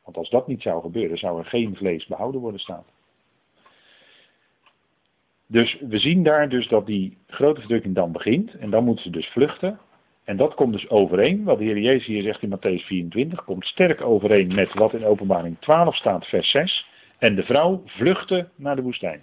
[0.04, 2.84] Want als dat niet zou gebeuren, zou er geen vlees behouden worden staan.
[5.46, 8.54] Dus we zien daar dus dat die grote verdrukking dan begint.
[8.54, 9.78] En dan moeten ze dus vluchten.
[10.24, 13.64] En dat komt dus overeen, wat de Heer Jezus hier zegt in Matthäus 24, komt
[13.64, 16.86] sterk overeen met wat in openbaring 12 staat, vers 6.
[17.18, 19.22] En de vrouw vluchtte naar de woestijn.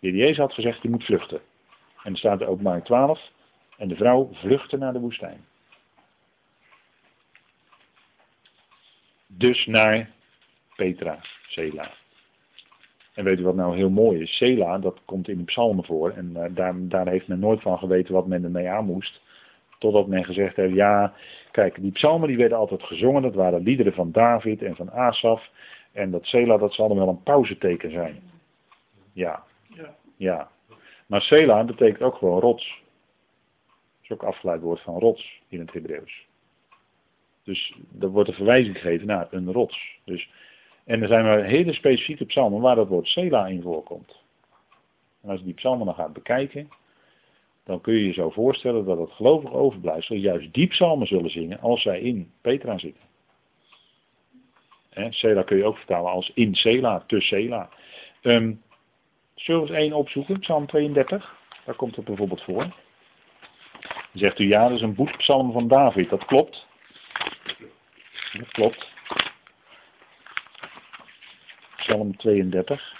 [0.00, 1.40] De Jezus had gezegd, je moet vluchten.
[2.02, 3.30] En er staat er openbaring 12.
[3.76, 5.44] En de vrouw vluchtte naar de woestijn.
[9.26, 10.10] Dus naar
[10.76, 11.90] Petra, Sela.
[13.14, 14.36] En weet u wat nou heel mooi is?
[14.36, 16.10] Sela, dat komt in de psalmen voor.
[16.10, 19.20] En uh, daar, daar heeft men nooit van geweten wat men ermee aan moest.
[19.78, 21.12] Totdat men gezegd heeft, ja,
[21.50, 23.22] kijk, die psalmen die werden altijd gezongen.
[23.22, 25.50] Dat waren liederen van David en van Asaf.
[25.92, 28.20] En dat Sela, dat zal dan wel een pauzeteken zijn.
[29.12, 29.42] Ja,
[30.16, 30.50] ja.
[31.06, 32.82] Maar Sela betekent ook gewoon rots.
[33.66, 36.26] Dat is ook afgeleid woord van rots in het Hebreeuws.
[37.42, 39.98] Dus er wordt een verwijzing gegeven naar een rots.
[40.04, 40.30] Dus,
[40.84, 44.22] en er zijn maar hele specifieke psalmen waar dat woord Sela in voorkomt.
[45.22, 46.68] En als je die psalmen dan gaat bekijken,
[47.64, 51.60] dan kun je je zo voorstellen dat het gelovig overblijfsel juist die psalmen zullen zingen
[51.60, 53.02] als zij in Petra zitten.
[55.10, 57.68] Sela kun je ook vertalen als in Sela, te Sela.
[58.22, 58.62] Um,
[59.38, 61.34] Zullen we eens één opzoeken, Psalm 32?
[61.64, 62.62] Daar komt het bijvoorbeeld voor.
[62.62, 62.72] Dan
[64.12, 66.10] zegt u ja, dat is een boekpsalm van David.
[66.10, 66.66] Dat klopt.
[68.32, 68.92] Dat klopt.
[71.76, 72.97] Psalm 32.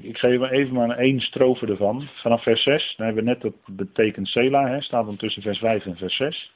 [0.00, 2.08] Ik geef maar even maar één strofe ervan.
[2.14, 2.94] Vanaf vers 6.
[2.96, 4.68] Dan hebben we net het betekent Sela.
[4.68, 6.52] Hè, staat dan tussen vers 5 en vers 6.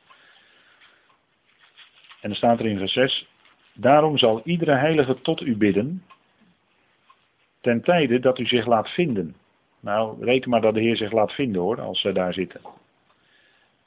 [2.21, 3.27] En dan staat er in vers 6.
[3.75, 6.03] Daarom zal iedere heilige tot u bidden.
[7.61, 9.37] Ten tijde dat u zich laat vinden.
[9.81, 12.61] Nou, reken maar dat de Heer zich laat vinden hoor, als zij daar zitten.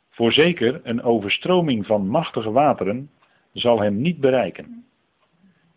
[0.09, 3.09] Voorzeker, een overstroming van machtige wateren
[3.53, 4.85] zal hem niet bereiken.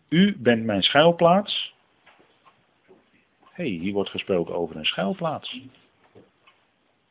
[0.09, 1.72] U bent mijn schuilplaats
[3.53, 5.61] hey, hier wordt gesproken over een schuilplaats.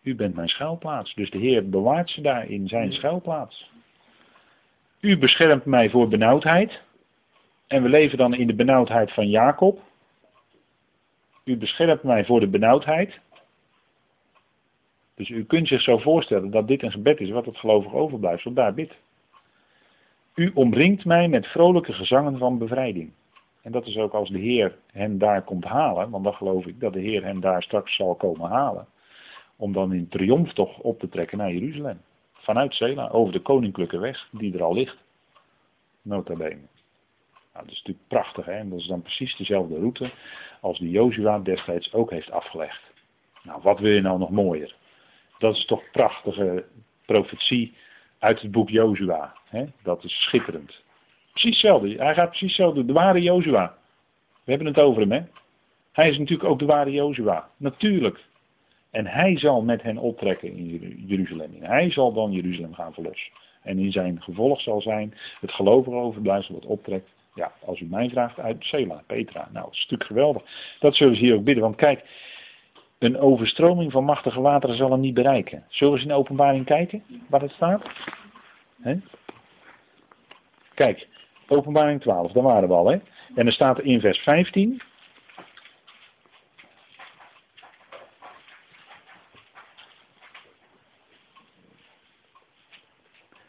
[0.03, 1.15] U bent mijn schuilplaats.
[1.15, 3.71] Dus de Heer bewaart ze daar in zijn schuilplaats.
[5.01, 6.81] U beschermt mij voor benauwdheid.
[7.67, 9.81] En we leven dan in de benauwdheid van Jacob.
[11.45, 13.21] U beschermt mij voor de benauwdheid.
[15.15, 18.45] Dus u kunt zich zo voorstellen dat dit een gebed is wat het gelovig overblijft,
[18.45, 18.95] want daar bidt.
[20.35, 23.13] U omringt mij met vrolijke gezangen van bevrijding.
[23.63, 26.81] En dat is ook als de Heer hen daar komt halen, want dan geloof ik
[26.81, 28.87] dat de Heer hen daar straks zal komen halen.
[29.57, 32.01] Om dan in triomf toch op te trekken naar Jeruzalem.
[32.33, 34.97] Vanuit Sela, over de koninklijke weg die er al ligt.
[36.03, 36.61] Nota bene.
[37.53, 38.53] Nou, dat is natuurlijk prachtig, hè?
[38.53, 40.11] En dat is dan precies dezelfde route
[40.61, 42.83] als die Jozua destijds ook heeft afgelegd.
[43.43, 44.75] Nou, wat wil je nou nog mooier?
[45.39, 46.65] Dat is toch prachtige
[47.07, 47.77] profetie
[48.19, 49.37] uit het boek Jozua.
[49.83, 50.82] Dat is schitterend.
[51.33, 51.95] Precies hetzelfde.
[51.97, 52.85] Hij gaat precies hetzelfde.
[52.85, 53.75] De ware Jozua.
[54.45, 55.21] We hebben het over hem, hè?
[55.93, 57.49] Hij is natuurlijk ook de ware Jozua.
[57.57, 58.21] Natuurlijk.
[58.91, 61.51] En hij zal met hen optrekken in Jeruzalem.
[61.61, 63.33] Hij zal dan Jeruzalem gaan verlossen.
[63.63, 67.11] En in zijn gevolg zal zijn het gelovige overblijfsel wat optrekt.
[67.35, 69.49] Ja, als u mij vraagt, uit Sela, Petra.
[69.53, 70.43] Nou, natuurlijk geweldig.
[70.79, 71.65] Dat zullen ze hier ook bidden.
[71.65, 72.05] Want kijk,
[72.99, 75.65] een overstroming van machtige wateren zal hem niet bereiken.
[75.69, 77.83] Zullen we eens in de openbaring kijken, waar het staat?
[80.75, 81.09] Kijk,
[81.53, 82.91] openbaring 12, daar waren we al.
[82.91, 82.99] Hè?
[83.35, 84.83] En er staat in vers 15...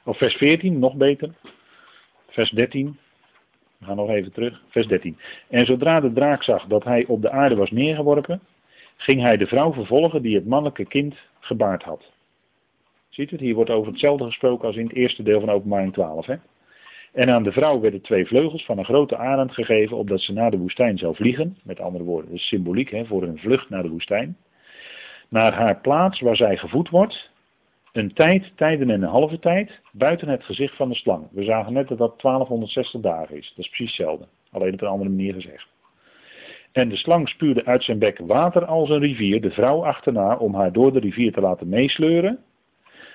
[0.06, 1.34] Of vers 14, nog beter.
[2.28, 2.98] Vers 13.
[3.78, 4.62] We gaan nog even terug.
[4.68, 5.18] Vers 13.
[5.50, 8.42] En zodra de draak zag dat hij op de aarde was neergeworpen,
[8.98, 12.12] ging hij de vrouw vervolgen die het mannelijke kind gebaard had.
[13.10, 13.40] Ziet u het?
[13.40, 16.26] Hier wordt over hetzelfde gesproken als in het eerste deel van openbaring 12.
[16.26, 16.36] Hè?
[17.14, 20.52] En aan de vrouw werden twee vleugels van een grote arend gegeven, opdat ze naar
[20.52, 21.58] de woestijn zou vliegen.
[21.64, 24.38] Met andere woorden, dat is symboliek hè, voor een vlucht naar de woestijn.
[25.30, 27.32] Naar haar plaats waar zij gevoed wordt,
[27.92, 31.28] een tijd, tijden en een halve tijd, buiten het gezicht van de slang.
[31.32, 33.48] We zagen net dat dat 1260 dagen is.
[33.56, 35.68] Dat is precies hetzelfde, alleen op een andere manier gezegd.
[36.72, 40.56] En de slang spuurde uit zijn bek water als een rivier, de vrouw achterna, om
[40.56, 42.40] haar door de rivier te laten meesleuren.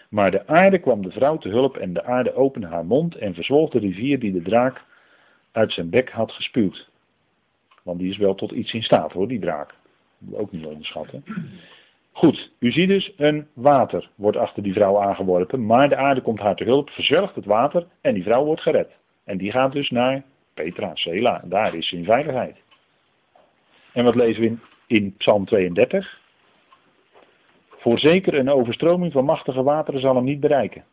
[0.09, 3.35] Maar de aarde kwam de vrouw te hulp en de aarde opende haar mond en
[3.35, 4.85] verzwolg de rivier die de draak
[5.53, 6.88] uit zijn bek had gespuwd.
[7.83, 9.75] Want die is wel tot iets in staat hoor, die draak.
[10.33, 11.25] Ook niet onderschatten.
[12.12, 16.40] Goed, u ziet dus een water wordt achter die vrouw aangeworpen, maar de aarde komt
[16.40, 18.90] haar te hulp, verzwelgt het water en die vrouw wordt gered.
[19.25, 20.23] En die gaat dus naar
[20.55, 22.57] Petra, Sela, daar is ze in veiligheid.
[23.92, 26.21] En wat lezen we in Psalm 32?
[27.79, 30.85] Voorzeker een overstroming van machtige wateren zal hem niet bereiken.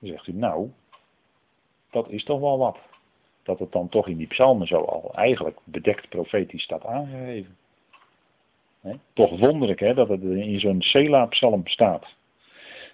[0.00, 0.70] Dan zegt u, nou,
[1.90, 2.78] dat is toch wel wat.
[3.42, 7.56] Dat het dan toch in die psalmen zo al eigenlijk bedekt profetisch staat aangegeven.
[9.12, 12.06] Toch wonderlijk hè, dat het in zo'n Sela-psalm staat.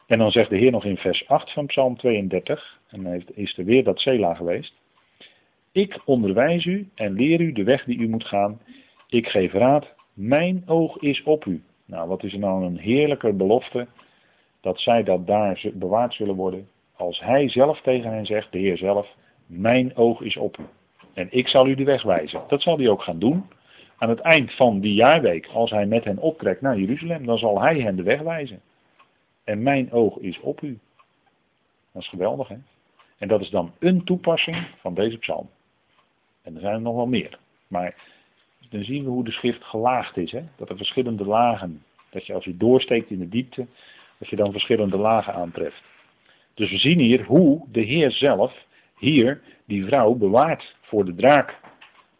[0.06, 3.58] En dan zegt de Heer nog in vers 8 van psalm 32, en dan is
[3.58, 4.74] er weer dat Sela geweest.
[5.72, 8.60] Ik onderwijs u en leer u de weg die u moet gaan.
[9.08, 11.62] Ik geef raad, mijn oog is op u.
[11.86, 13.86] Nou, wat is er nou een heerlijke belofte
[14.60, 16.68] dat zij dat daar bewaard zullen worden.
[16.96, 19.14] Als hij zelf tegen hen zegt, de Heer zelf,
[19.46, 20.64] mijn oog is op u.
[21.14, 22.42] En ik zal u de weg wijzen.
[22.48, 23.46] Dat zal hij ook gaan doen.
[23.98, 27.60] Aan het eind van die jaarweek, als hij met hen optrekt naar Jeruzalem, dan zal
[27.60, 28.60] hij hen de weg wijzen.
[29.44, 30.78] En mijn oog is op u.
[31.92, 32.56] Dat is geweldig, hè?
[33.18, 35.48] En dat is dan een toepassing van deze psalm.
[36.42, 37.38] En er zijn er nog wel meer.
[37.68, 37.94] Maar
[38.76, 40.32] dan zien we hoe de schrift gelaagd is.
[40.32, 40.42] Hè?
[40.56, 43.66] Dat er verschillende lagen, dat je als je doorsteekt in de diepte,
[44.18, 45.82] dat je dan verschillende lagen aantreft.
[46.54, 48.64] Dus we zien hier hoe de Heer zelf
[48.98, 51.60] hier die vrouw bewaart voor de draak.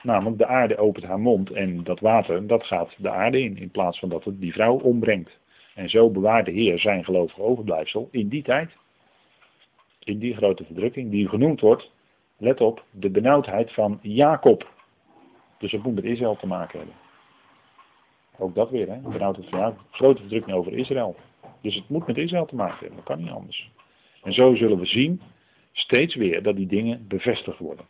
[0.02, 3.70] Namelijk de aarde opent haar mond en dat water, dat gaat de aarde in, in
[3.70, 5.38] plaats van dat het die vrouw ombrengt.
[5.74, 8.70] En zo bewaart de Heer zijn gelovige overblijfsel in die tijd.
[10.04, 11.90] In die grote verdrukking die genoemd wordt,
[12.36, 14.74] let op, de benauwdheid van Jacob.
[15.58, 16.96] Dus het moet met Israël te maken hebben.
[18.38, 18.98] Ook dat weer, hè?
[18.98, 19.78] Benauwdheid van Jacob.
[19.90, 21.16] Grote verdrukking over Israël.
[21.60, 23.70] Dus het moet met Israël te maken hebben, dat kan niet anders.
[24.22, 25.20] En zo zullen we zien,
[25.72, 27.84] steeds weer, dat die dingen bevestigd worden.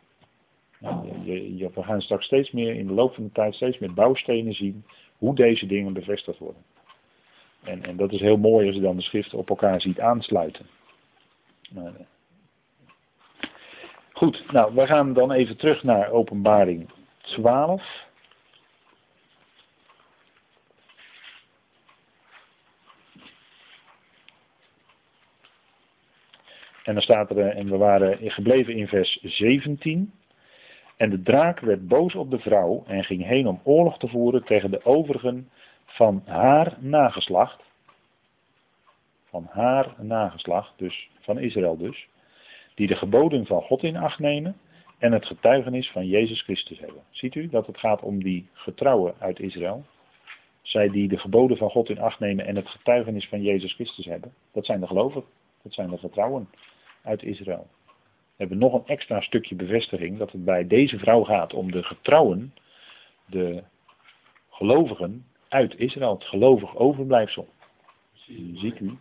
[1.24, 4.52] je, we gaan straks steeds meer in de loop van de tijd steeds meer bouwstenen
[4.52, 4.84] zien
[5.18, 6.62] hoe deze dingen bevestigd worden.
[7.62, 10.66] En, en dat is heel mooi als je dan de schriften op elkaar ziet aansluiten.
[11.74, 11.82] Eh,
[14.12, 16.90] Goed, nou, we gaan dan even terug naar openbaring
[17.26, 18.04] 12.
[26.82, 30.12] En dan staat er, en we waren gebleven in vers 17.
[30.96, 34.44] En de draak werd boos op de vrouw en ging heen om oorlog te voeren
[34.44, 35.50] tegen de overigen
[35.84, 37.62] van haar nageslacht.
[39.28, 42.08] Van haar nageslacht, dus van Israël dus
[42.74, 44.56] die de geboden van God in acht nemen
[44.98, 47.02] en het getuigenis van Jezus Christus hebben.
[47.10, 49.84] Ziet u dat het gaat om die getrouwen uit Israël?
[50.62, 54.04] Zij die de geboden van God in acht nemen en het getuigenis van Jezus Christus
[54.04, 54.34] hebben.
[54.52, 55.28] Dat zijn de gelovigen.
[55.62, 56.48] Dat zijn de vertrouwen
[57.02, 57.66] uit Israël.
[58.36, 61.82] hebben we nog een extra stukje bevestiging dat het bij deze vrouw gaat om de
[61.82, 62.54] getrouwen,
[63.26, 63.62] de
[64.50, 67.48] gelovigen uit Israël, het gelovig overblijfsel.
[68.54, 68.98] Ziet u,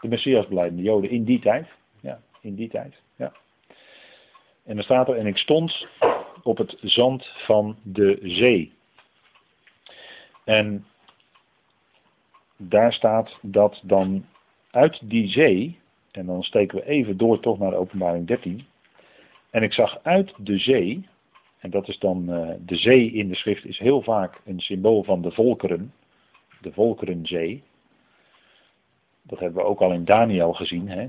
[0.00, 1.66] de Messias blijvende Joden in die tijd.
[2.00, 2.94] Ja, in die tijd.
[4.64, 5.86] En dan staat er, en ik stond
[6.42, 8.72] op het zand van de zee.
[10.44, 10.86] En
[12.56, 14.26] daar staat dat dan
[14.70, 15.78] uit die zee,
[16.10, 18.66] en dan steken we even door toch naar openbaring 13.
[19.50, 21.08] En ik zag uit de zee,
[21.58, 25.02] en dat is dan uh, de zee in de schrift is heel vaak een symbool
[25.02, 25.92] van de volkeren,
[26.60, 27.62] de volkerenzee.
[29.22, 31.08] Dat hebben we ook al in Daniel gezien, hè?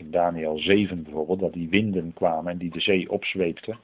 [0.00, 3.78] In Daniel 7 bijvoorbeeld, dat die winden kwamen en die de zee opzweepten.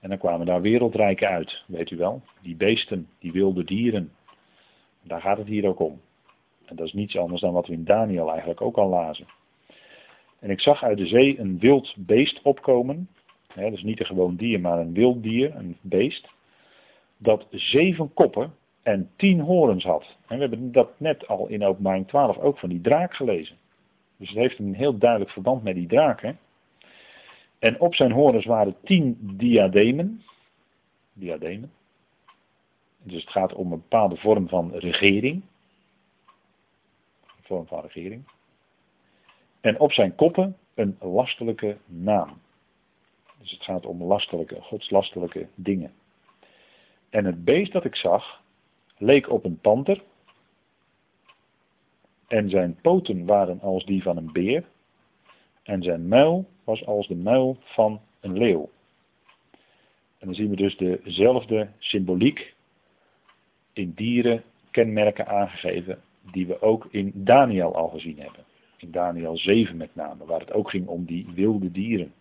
[0.00, 2.22] En dan kwamen daar wereldrijken uit, weet u wel.
[2.42, 4.12] Die beesten, die wilde dieren.
[5.02, 6.00] Daar gaat het hier ook om.
[6.64, 9.26] En dat is niets anders dan wat we in Daniel eigenlijk ook al lazen.
[10.38, 13.08] En ik zag uit de zee een wild beest opkomen.
[13.52, 16.28] Hè, dus niet een gewoon dier, maar een wild dier, een beest.
[17.16, 20.16] Dat zeven koppen en tien horens had.
[20.26, 23.56] En we hebben dat net al in openbaring 12 ook van die draak gelezen.
[24.16, 26.22] Dus het heeft een heel duidelijk verband met die draak.
[26.22, 26.32] Hè?
[27.58, 30.22] En op zijn horens waren tien diademen.
[31.12, 31.72] Diademen.
[33.02, 35.42] Dus het gaat om een bepaalde vorm van regering.
[37.22, 38.24] Een vorm van regering.
[39.60, 42.40] En op zijn koppen een lastelijke naam.
[43.38, 45.92] Dus het gaat om lastelijke, godslastelijke dingen.
[47.10, 48.42] En het beest dat ik zag,
[48.96, 50.02] leek op een panter.
[52.26, 54.64] En zijn poten waren als die van een beer.
[55.62, 58.70] En zijn muil was als de muil van een leeuw.
[60.18, 62.54] En dan zien we dus dezelfde symboliek
[63.72, 68.44] in dieren kenmerken aangegeven die we ook in Daniel al gezien hebben.
[68.76, 72.12] In Daniel 7 met name, waar het ook ging om die wilde dieren.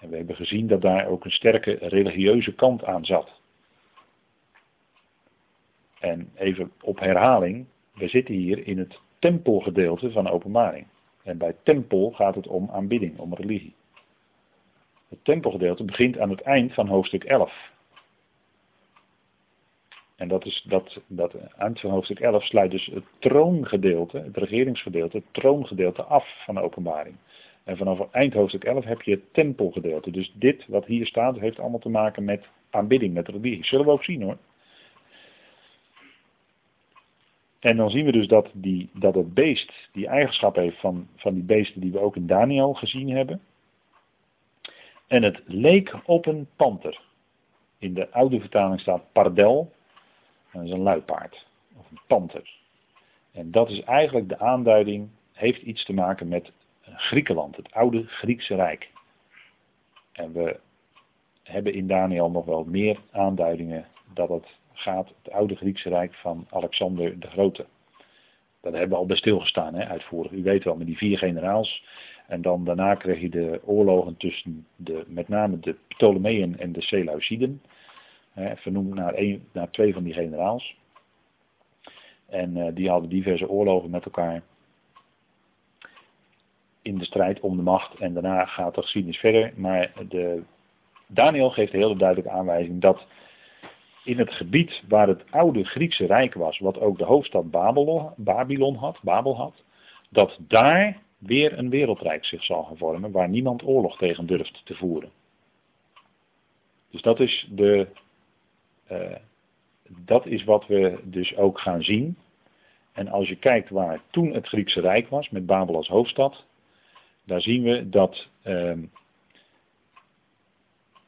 [0.00, 3.40] En we hebben gezien dat daar ook een sterke religieuze kant aan zat.
[6.00, 10.86] En even op herhaling, we zitten hier in het tempelgedeelte van openbaring.
[11.22, 13.74] En bij tempel gaat het om aanbidding, om religie.
[15.08, 17.72] Het tempelgedeelte begint aan het eind van hoofdstuk 11.
[20.16, 25.16] En dat is dat, dat eind van hoofdstuk 11 sluit dus het troongedeelte, het regeringsgedeelte,
[25.16, 27.16] het troongedeelte af van de openbaring.
[27.64, 30.10] En vanaf eind hoofdstuk 11 heb je het tempelgedeelte.
[30.10, 33.64] Dus dit wat hier staat heeft allemaal te maken met aanbidding, met religie.
[33.64, 34.36] Zullen we ook zien hoor.
[37.64, 41.34] En dan zien we dus dat, die, dat het beest die eigenschap heeft van, van
[41.34, 43.40] die beesten die we ook in Daniel gezien hebben.
[45.06, 47.00] En het leek op een panter.
[47.78, 49.72] In de oude vertaling staat pardel.
[50.52, 51.46] Dat is een luipaard.
[51.78, 52.50] Of een panter.
[53.32, 58.54] En dat is eigenlijk de aanduiding, heeft iets te maken met Griekenland, het oude Griekse
[58.54, 58.90] Rijk.
[60.12, 60.60] En we
[61.42, 66.46] hebben in Daniel nog wel meer aanduidingen dat het gaat het oude Griekse Rijk van
[66.50, 67.66] Alexander de Grote.
[68.60, 70.32] Daar hebben we al bij stilgestaan, hè, uitvoerig.
[70.32, 71.84] U weet wel, met die vier generaals.
[72.26, 76.82] En dan daarna kreeg je de oorlogen tussen de, met name de Ptolemeën en de
[76.82, 77.62] Seleuciden.
[78.34, 80.76] vernoemd naar, een, naar twee van die generaals.
[82.26, 84.42] En uh, die hadden diverse oorlogen met elkaar
[86.82, 87.98] in de strijd om de macht.
[87.98, 89.52] En daarna gaat de geschiedenis verder.
[89.56, 90.42] Maar de,
[91.06, 93.06] Daniel geeft een hele duidelijke aanwijzing dat
[94.04, 98.74] in het gebied waar het oude Griekse Rijk was, wat ook de hoofdstad Babylon, Babylon
[98.74, 99.62] had, Babel had,
[100.08, 104.74] dat daar weer een wereldrijk zich zal gaan vormen waar niemand oorlog tegen durft te
[104.74, 105.10] voeren.
[106.90, 107.88] Dus dat is, de,
[108.90, 109.16] uh,
[109.88, 112.16] dat is wat we dus ook gaan zien.
[112.92, 116.44] En als je kijkt waar toen het Griekse Rijk was, met Babel als hoofdstad,
[117.24, 118.78] daar zien we dat uh,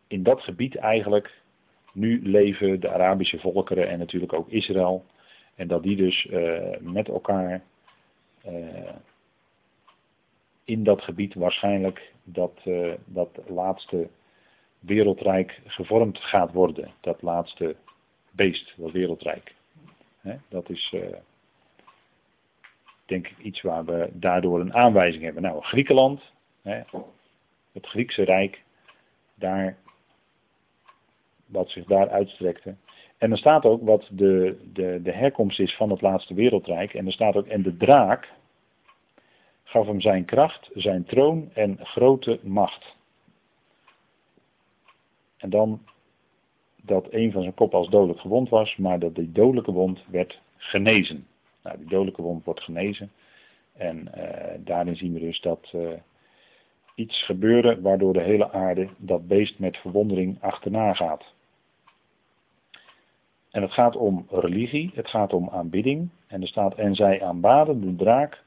[0.06, 1.44] in dat gebied eigenlijk
[1.96, 5.04] nu leven de Arabische volkeren en natuurlijk ook Israël.
[5.54, 7.62] En dat die dus uh, met elkaar
[8.46, 8.90] uh,
[10.64, 14.08] in dat gebied waarschijnlijk dat, uh, dat laatste
[14.78, 16.90] wereldrijk gevormd gaat worden.
[17.00, 17.76] Dat laatste
[18.30, 19.54] beest, dat wereldrijk.
[20.20, 20.36] Hè?
[20.48, 20.94] Dat is
[23.04, 25.42] denk ik iets waar we daardoor een aanwijzing hebben.
[25.42, 26.22] Nou, Griekenland,
[26.62, 26.82] hè,
[27.72, 28.62] het Griekse Rijk,
[29.34, 29.76] daar
[31.46, 32.74] wat zich daar uitstrekte.
[33.18, 36.94] En er staat ook wat de, de, de herkomst is van het laatste wereldrijk.
[36.94, 38.32] En er staat ook, en de draak
[39.64, 42.96] gaf hem zijn kracht, zijn troon en grote macht.
[45.36, 45.80] En dan
[46.82, 50.40] dat een van zijn kop als dodelijk gewond was, maar dat die dodelijke wond werd
[50.56, 51.26] genezen.
[51.62, 53.10] Nou, die dodelijke wond wordt genezen.
[53.72, 54.24] En uh,
[54.58, 55.88] daarin zien we dus dat uh,
[56.94, 61.34] iets gebeuren waardoor de hele aarde dat beest met verwondering achterna gaat.
[63.56, 66.08] En het gaat om religie, het gaat om aanbidding.
[66.26, 68.42] En er staat, en zij aanbaden de draak,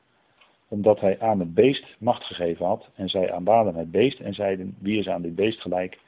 [0.67, 2.89] omdat hij aan het beest macht gegeven had.
[2.95, 5.99] En zij aanbaden het beest en zeiden, wie is aan dit beest gelijk?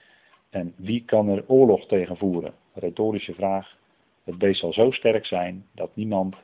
[0.50, 2.54] En wie kan er oorlog tegen voeren?
[2.74, 3.78] Retorische vraag.
[4.24, 6.36] Het beest zal zo sterk zijn dat niemand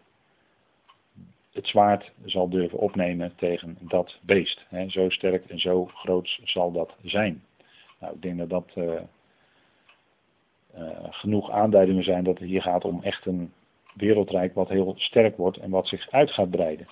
[1.52, 4.66] het zwaard zal durven opnemen tegen dat beest.
[4.88, 7.44] zo sterk en zo groot zal dat zijn.
[8.00, 9.00] Nou, ik denk dat dat uh,
[11.10, 13.52] genoeg aanduidingen zijn dat het hier gaat om echt een
[13.94, 16.88] wereldrijk wat heel sterk wordt en wat zich uit gaat breiden.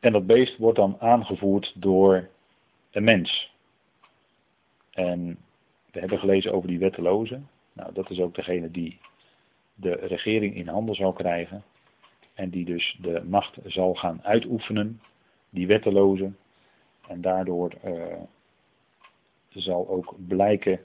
[0.00, 2.28] En dat beest wordt dan aangevoerd door
[2.90, 3.52] een mens.
[4.90, 5.38] En
[5.92, 7.48] we hebben gelezen over die wettelozen.
[7.72, 8.98] Nou, dat is ook degene die
[9.74, 11.64] de regering in handen zal krijgen.
[12.34, 15.00] En die dus de macht zal gaan uitoefenen,
[15.50, 16.32] die wetteloze.
[17.08, 18.14] En daardoor uh,
[19.54, 20.80] zal ook blijken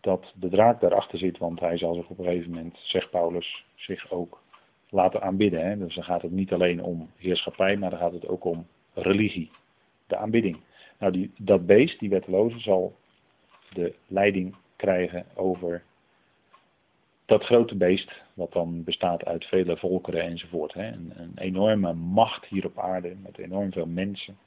[0.00, 3.64] dat de draak daarachter zit, want hij zal zich op een gegeven moment, zegt Paulus,
[3.74, 4.42] zich ook
[4.88, 5.66] laten aanbidden.
[5.66, 5.78] Hè?
[5.78, 9.50] Dus dan gaat het niet alleen om heerschappij, maar dan gaat het ook om religie,
[10.06, 10.60] de aanbidding.
[10.98, 12.96] Nou, die, dat beest, die wetteloze, zal
[13.72, 15.82] de leiding krijgen over
[17.24, 20.74] dat grote beest, wat dan bestaat uit vele volkeren enzovoort.
[20.74, 20.86] Hè.
[20.86, 24.38] Een, een, enorme macht hier op aarde, met enorm veel mensen,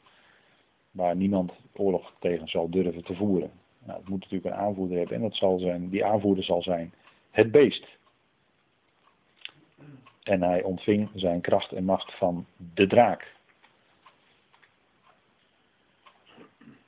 [0.96, 3.52] waar niemand oorlog tegen zal durven te voeren.
[3.84, 6.94] Nou, het moet natuurlijk een aanvoerder hebben en dat zal zijn, die aanvoerder zal zijn
[7.32, 7.88] het beest.
[10.24, 13.34] En hij ontving zijn kracht en macht van de draak.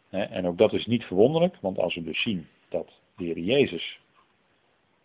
[0.10, 4.00] En ook dat is niet verwonderlijk, want als we dus zien dat de Heer Jezus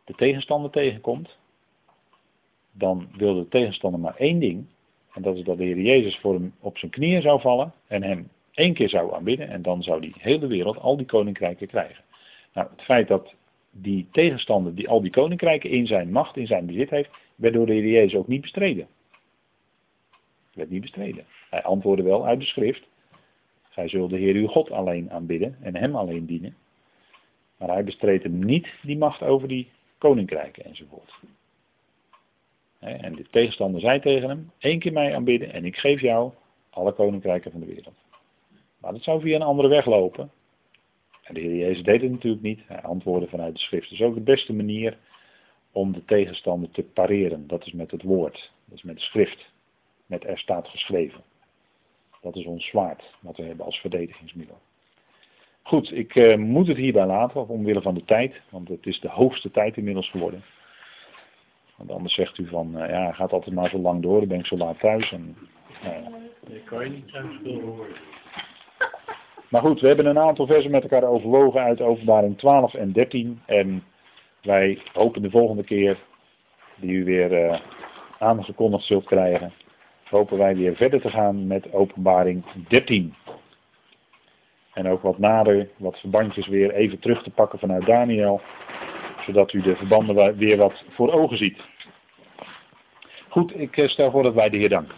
[0.04, 1.36] de tegenstander tegenkomt,
[2.72, 4.66] dan wil de tegenstander maar één ding.
[5.12, 8.02] En dat is dat de Heer Jezus voor hem op zijn knieën zou vallen en
[8.02, 9.48] hem één keer zou aanbidden.
[9.48, 12.04] En dan zou die hele wereld al die koninkrijken krijgen.
[12.52, 13.34] Nou, het feit dat
[13.70, 17.66] die tegenstander die al die koninkrijken in zijn macht, in zijn bezit heeft, werd door
[17.66, 18.86] de Heer Jezus ook niet bestreden.
[20.54, 21.24] Werd niet bestreden.
[21.50, 22.86] Hij antwoordde wel uit de schrift.
[23.68, 26.56] Gij zult de Heer uw God alleen aanbidden en hem alleen dienen.
[27.56, 31.14] Maar hij bestreed hem niet die macht over die koninkrijken enzovoort.
[32.78, 36.32] En de tegenstander zei tegen hem, één keer mij aanbidden en ik geef jou
[36.70, 37.94] alle koninkrijken van de wereld.
[38.82, 40.30] Maar dat zou via een andere weg lopen.
[41.22, 42.60] En de Heer Jezus deed het natuurlijk niet.
[42.66, 43.90] Hij antwoordde vanuit de schrift.
[43.90, 44.98] Dat is ook de beste manier
[45.72, 47.46] om de tegenstander te pareren.
[47.46, 48.52] Dat is met het woord.
[48.64, 49.50] Dat is met de schrift.
[50.06, 51.22] Met er staat geschreven.
[52.20, 54.58] Dat is ons zwaard wat we hebben als verdedigingsmiddel.
[55.62, 59.08] Goed, ik uh, moet het hierbij laten, omwille van de tijd, want het is de
[59.08, 60.44] hoogste tijd inmiddels geworden.
[61.76, 64.38] Want anders zegt u van, uh, ja, gaat altijd maar zo lang door, dan ben
[64.38, 65.12] ik zo laat thuis.
[65.12, 65.36] En,
[66.48, 67.96] nee, kan je niet thuis veel horen.
[69.52, 73.40] Maar goed, we hebben een aantal versen met elkaar overwogen uit openbaring 12 en 13.
[73.46, 73.84] En
[74.42, 75.98] wij hopen de volgende keer,
[76.76, 77.60] die u weer
[78.18, 79.52] aangekondigd zult krijgen,
[80.04, 83.14] hopen wij weer verder te gaan met openbaring 13.
[84.72, 88.40] En ook wat nader, wat verbandjes weer even terug te pakken vanuit Daniel.
[89.26, 91.60] Zodat u de verbanden weer wat voor ogen ziet.
[93.28, 94.94] Goed, ik eh, stel voor dat wij de Heer danken.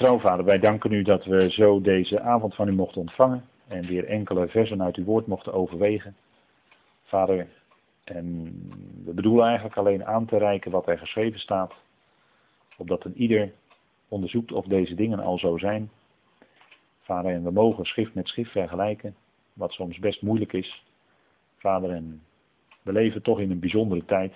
[0.00, 3.44] Trouwvader, wij danken u dat we zo deze avond van u mochten ontvangen.
[3.68, 6.16] En weer enkele versen uit uw woord mochten overwegen.
[7.04, 7.48] Vader,
[8.04, 8.44] en
[9.04, 11.72] we bedoelen eigenlijk alleen aan te reiken wat er geschreven staat.
[12.76, 13.52] Opdat een ieder
[14.08, 15.90] onderzoekt of deze dingen al zo zijn
[17.00, 19.16] Vader, en we mogen schrift met schrift vergelijken,
[19.52, 20.84] wat soms best moeilijk is.
[21.56, 22.22] Vader, en
[22.82, 24.34] we leven toch in een bijzondere tijd,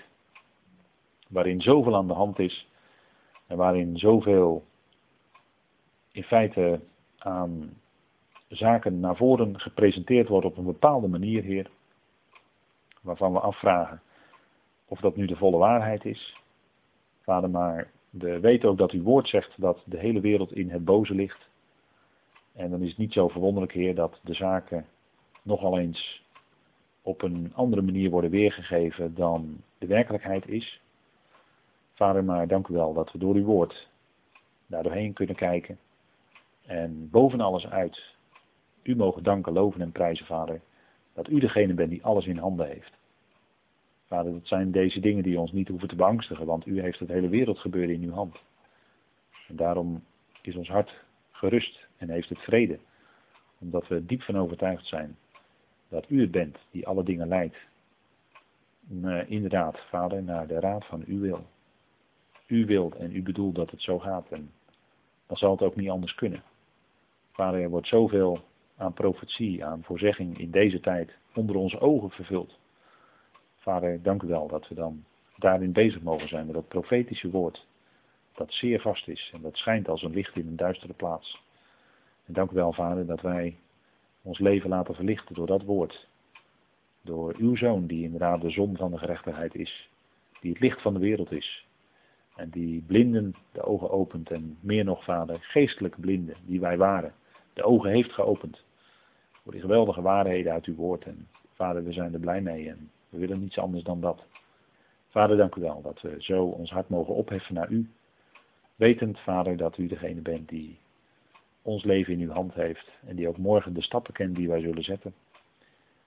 [1.29, 2.69] waarin zoveel aan de hand is
[3.47, 4.65] en waarin zoveel
[6.15, 6.81] in feite
[7.19, 7.75] aan
[8.49, 11.71] zaken naar voren gepresenteerd wordt op een bepaalde manier, Heer,
[13.01, 14.03] waarvan we afvragen
[14.85, 16.41] of dat nu de volle waarheid is.
[17.23, 20.85] Vader, maar we weten ook dat uw woord zegt dat de hele wereld in het
[20.85, 21.49] boze ligt.
[22.53, 24.87] En dan is het niet zo verwonderlijk, Heer, dat de zaken
[25.43, 26.25] nogal eens
[27.03, 30.81] op een andere manier worden weergegeven dan de werkelijkheid is.
[31.93, 33.89] Vader, maar dank u wel dat we door uw woord
[34.67, 35.79] daar doorheen kunnen kijken.
[36.67, 38.15] En boven alles uit,
[38.83, 40.61] u mogen danken, loven en prijzen, Vader,
[41.13, 42.93] dat u degene bent die alles in handen heeft.
[44.07, 47.09] Vader, dat zijn deze dingen die ons niet hoeven te beangstigen, want u heeft het
[47.09, 48.37] hele wereldgebeuren in uw hand.
[49.49, 50.05] En daarom
[50.43, 50.95] is ons hart
[51.31, 52.79] gerust en heeft het vrede.
[53.59, 55.17] Omdat we diep van overtuigd zijn
[55.89, 57.57] dat u het bent die alle dingen leidt.
[58.91, 61.47] Uh, inderdaad, Vader, naar de raad van uw wil.
[62.47, 64.27] u wilt en u bedoelt dat het zo gaat.
[64.31, 64.51] En
[65.27, 66.43] dan zal het ook niet anders kunnen.
[67.35, 68.45] Vader, er wordt zoveel
[68.77, 72.59] aan profetie, aan voorzegging in deze tijd onder onze ogen vervuld.
[73.57, 75.05] Vader, dank u wel dat we dan
[75.37, 77.67] daarin bezig mogen zijn met dat profetische woord.
[78.35, 81.43] Dat zeer vast is en dat schijnt als een licht in een duistere plaats.
[82.27, 83.59] En dank u wel, Vader, dat wij
[84.23, 86.09] ons leven laten verlichten door dat woord.
[87.01, 89.91] Door uw zoon, die inderdaad de zon van de gerechtigheid is.
[90.41, 91.67] Die het licht van de wereld is.
[92.37, 94.31] En die blinden de ogen opent.
[94.31, 97.15] En meer nog, Vader, geestelijke blinden, die wij waren.
[97.55, 98.63] De ogen heeft geopend.
[99.43, 101.05] Voor die geweldige waarheden uit uw woord.
[101.05, 102.69] En Vader, we zijn er blij mee.
[102.69, 104.25] En we willen niets anders dan dat.
[105.09, 107.91] Vader, dank u wel dat we zo ons hart mogen opheffen naar u.
[108.77, 110.79] Wetend, Vader, dat u degene bent die
[111.63, 112.89] ons leven in uw hand heeft.
[113.07, 115.15] En die ook morgen de stappen kent die wij zullen zetten.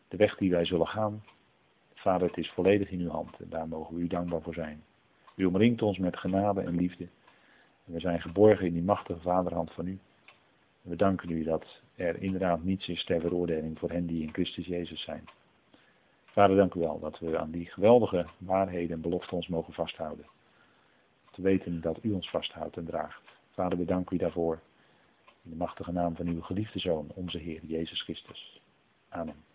[0.07, 1.23] De weg die wij zullen gaan.
[1.93, 3.39] Vader, het is volledig in uw hand.
[3.39, 4.83] En daar mogen we u dankbaar voor zijn.
[5.35, 7.07] U omringt ons met genade en liefde.
[7.85, 9.99] En we zijn geborgen in die machtige vaderhand van u.
[10.88, 11.65] We danken u dat
[11.95, 15.29] er inderdaad niets is ter veroordeling voor hen die in Christus Jezus zijn.
[16.25, 20.25] Vader, dank u wel dat we aan die geweldige waarheden en beloften ons mogen vasthouden.
[21.31, 23.21] Te weten dat u ons vasthoudt en draagt.
[23.51, 24.59] Vader, we danken u daarvoor.
[25.43, 28.61] In de machtige naam van uw geliefde Zoon, onze Heer Jezus Christus.
[29.09, 29.46] Amen.